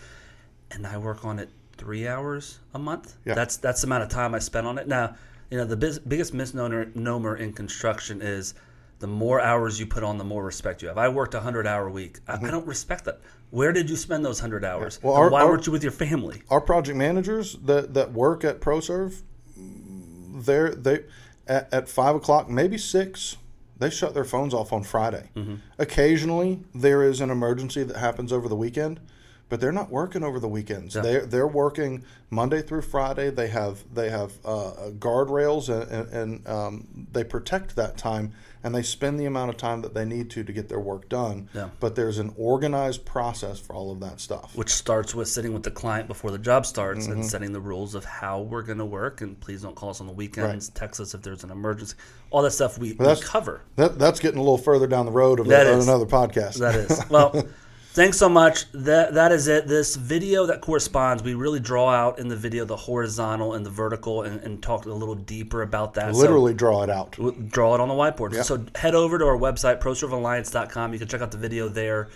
and 0.72 0.88
I 0.88 0.98
work 0.98 1.26
on 1.26 1.39
it 1.39 1.50
three 1.78 2.08
hours 2.08 2.60
a 2.74 2.80
month. 2.80 3.18
Yeah. 3.26 3.34
That's 3.34 3.58
that's 3.58 3.82
the 3.82 3.88
amount 3.88 4.04
of 4.04 4.10
time 4.10 4.34
I 4.34 4.39
spend 4.39 4.65
on 4.65 4.78
it. 4.78 4.88
Now, 4.88 5.15
you 5.50 5.58
know, 5.58 5.66
the 5.66 5.78
biz, 5.78 6.00
biggest 6.00 6.34
misnomer 6.34 7.36
in 7.36 7.54
construction 7.54 8.22
is 8.22 8.54
the 9.00 9.08
more 9.08 9.42
hours 9.42 9.80
you 9.80 9.86
put 9.86 10.04
on, 10.04 10.18
the 10.18 10.24
more 10.24 10.44
respect 10.44 10.82
you 10.82 10.88
have. 10.88 10.98
I 10.98 11.10
worked 11.10 11.34
a 11.34 11.40
hundred 11.42 11.68
hour 11.68 11.90
week. 11.90 12.20
I, 12.28 12.34
I 12.36 12.52
don't 12.52 12.66
respect 12.66 13.06
that. 13.06 13.20
Where 13.52 13.72
did 13.72 13.90
you 13.90 13.96
spend 13.96 14.26
those 14.26 14.40
hundred 14.40 14.66
hours? 14.66 15.00
Well, 15.04 15.14
our- 15.14 15.30
why 15.30 15.42
our- 15.42 15.50
weren't 15.50 15.66
you 15.66 15.72
with 15.72 15.84
your 15.84 15.92
family? 15.92 16.42
Our 16.50 16.62
project 16.62 16.98
managers 16.98 17.54
that, 17.66 17.94
that 17.94 18.12
work 18.14 18.44
at 18.44 18.60
ProServe, 18.62 19.22
they're 19.58 20.74
they 20.74 21.04
at, 21.48 21.72
at 21.74 21.88
five 21.90 22.16
o'clock, 22.16 22.50
maybe 22.50 22.78
six, 22.78 23.38
they 23.78 23.90
shut 23.90 24.14
their 24.14 24.24
phones 24.26 24.54
off 24.54 24.74
on 24.74 24.84
Friday. 24.84 25.30
Mm-hmm. 25.36 25.56
Occasionally, 25.78 26.62
there 26.74 27.04
is 27.04 27.22
an 27.22 27.30
emergency 27.30 27.84
that 27.84 27.98
happens 27.98 28.32
over 28.34 28.48
the 28.48 28.56
weekend, 28.56 29.00
but 29.50 29.60
they're 29.62 29.72
not 29.72 29.90
working 29.92 30.24
over 30.24 30.40
the 30.40 30.48
weekends. 30.48 30.96
Yeah. 30.96 31.02
They're 31.02 31.26
they're 31.26 31.48
working 31.48 32.04
Monday 32.30 32.62
through 32.62 32.82
Friday. 32.82 33.30
They 33.30 33.48
have 33.48 33.84
they 33.94 34.10
have 34.10 34.34
uh, 34.44 34.90
guardrails 34.98 35.70
and, 35.70 36.10
and, 36.12 36.48
um, 36.48 37.08
they 37.12 37.24
protect 37.24 37.76
that 37.76 37.98
time 37.98 38.32
and 38.64 38.74
they 38.74 38.82
spend 38.82 39.20
the 39.20 39.26
amount 39.26 39.52
of 39.52 39.58
time 39.58 39.82
that 39.84 39.94
they 39.94 40.04
need 40.06 40.32
to 40.32 40.44
to 40.44 40.52
get 40.52 40.68
their 40.70 40.80
work 40.80 41.08
done. 41.08 41.48
Yeah. 41.54 41.70
But 41.80 41.96
there's 41.96 42.18
an 42.18 42.34
organized 42.38 43.06
process 43.06 43.60
for 43.60 43.76
all 43.76 43.92
of 43.92 44.00
that 44.00 44.20
stuff. 44.20 44.56
Which 44.56 44.70
starts 44.72 45.14
with 45.14 45.28
sitting 45.28 45.54
with 45.54 45.62
the 45.64 45.72
client 45.72 46.08
before 46.08 46.32
the 46.32 46.40
job 46.40 46.66
starts 46.66 47.06
Mm-hmm. 47.06 47.12
and 47.12 47.26
setting 47.26 47.52
the 47.52 47.62
rules 47.62 47.94
of 47.94 48.06
how 48.06 48.42
we're 48.42 48.64
going 48.64 48.80
to 48.80 48.86
work. 48.86 49.22
And 49.22 49.40
please 49.40 49.62
don't 49.62 49.76
call 49.76 49.90
us 49.92 50.02
on 50.02 50.08
the 50.08 50.14
weekends. 50.14 50.70
Text 50.70 51.00
us 51.00 51.14
if 51.14 51.22
there's 51.22 51.44
an 51.44 51.52
emergency. 51.52 51.96
All 52.32 52.42
that 52.42 52.52
stuff 52.52 52.78
we, 52.78 52.94
we 52.94 53.16
cover. 53.22 53.62
That, 53.76 54.00
that's 54.00 54.20
getting 54.20 54.40
a 54.40 54.42
little 54.42 54.58
further 54.58 54.88
down 54.88 55.06
the 55.06 55.12
road 55.12 55.40
of 55.40 55.52
is. 55.52 55.88
another 55.88 56.06
podcast. 56.06 56.58
That 56.60 56.76
is. 56.76 57.02
Well, 57.10 57.46
thanks 57.96 58.18
so 58.18 58.30
much. 58.30 58.72
That 58.74 59.16
that 59.16 59.32
is 59.32 59.48
it. 59.48 59.68
This 59.68 59.96
video 59.96 60.46
that 60.46 60.62
corresponds, 60.62 61.24
we 61.24 61.34
really 61.34 61.60
draw 61.60 61.90
out 61.90 62.20
in 62.20 62.28
the 62.28 62.36
video 62.36 62.66
the 62.66 62.76
horizontal 62.76 63.54
and 63.54 63.66
the 63.66 63.70
vertical 63.70 64.22
and, 64.24 64.40
and 64.42 64.62
talk 64.62 64.86
a 64.86 64.90
little 64.90 65.16
deeper 65.16 65.64
about 65.64 65.96
that. 65.96 66.14
So 66.14 66.20
Literally 66.20 66.54
draw 66.54 66.84
it 66.84 66.90
out. 66.90 67.18
draw 67.48 67.74
it 67.74 67.82
on 67.82 67.88
the 67.88 67.96
whiteboard. 67.96 68.44
So 68.44 68.66
head 68.76 68.94
over 68.94 69.18
to 69.18 69.26
our 69.26 69.38
website, 69.38 69.80
proservealliance.com. 69.82 70.94
You 70.94 71.00
can 71.00 71.08
check 71.08 71.22
out 71.22 71.32
the 71.32 71.38
video 71.38 71.70
there. 71.70 72.10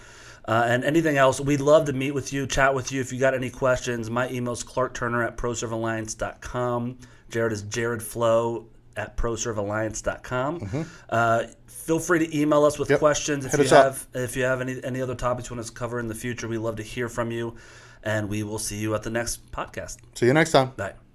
Uh, 0.46 0.66
and 0.68 0.84
anything 0.84 1.16
else, 1.18 1.40
we'd 1.40 1.62
love 1.62 1.86
to 1.86 1.94
meet 1.94 2.12
with 2.12 2.34
you, 2.34 2.48
chat 2.48 2.74
with 2.74 2.92
you. 2.92 3.02
If 3.02 3.14
you 3.14 3.20
got 3.20 3.36
any 3.36 3.52
questions, 3.52 4.10
my 4.10 4.28
email 4.30 4.54
is 4.54 4.64
clarkturner 4.64 5.26
at 5.26 5.38
proservealliance.com. 5.38 6.98
Jared 7.30 7.54
is 7.54 7.64
jaredflow 7.64 8.66
at 9.00 9.16
proservealliance.com. 9.18 10.86
Uh, 11.10 11.44
feel 11.68 12.00
free 12.00 12.20
to 12.20 12.38
email 12.40 12.66
us 12.66 12.78
with 12.78 12.88
Mm-hmm. 12.88 12.94
Yep. 12.94 13.00
questions 13.00 13.46
if 13.46 13.52
Hit 13.52 13.60
you 13.62 13.66
us 13.68 13.72
up. 13.72 13.84
have 13.86 14.08
if 14.14 14.36
you 14.38 14.44
have 14.44 14.62
any 14.62 14.84
any 14.84 15.02
other 15.02 15.16
topics 15.16 15.50
you 15.50 15.56
want 15.56 15.62
us 15.66 15.70
to 15.72 15.76
cover 15.76 16.00
in 16.00 16.08
the 16.08 16.16
future. 16.16 16.48
We 16.48 16.58
love 16.58 16.76
to 16.78 16.84
hear 16.84 17.08
from 17.10 17.32
you, 17.32 17.56
and 18.04 18.30
we 18.30 18.44
will 18.44 18.60
see 18.60 18.78
you 18.78 18.94
at 18.96 19.04
the 19.04 19.10
next 19.20 19.52
podcast. 19.52 19.98
See 20.16 20.26
you 20.28 20.34
next 20.34 20.52
time. 20.52 20.72
Bye. 20.78 21.09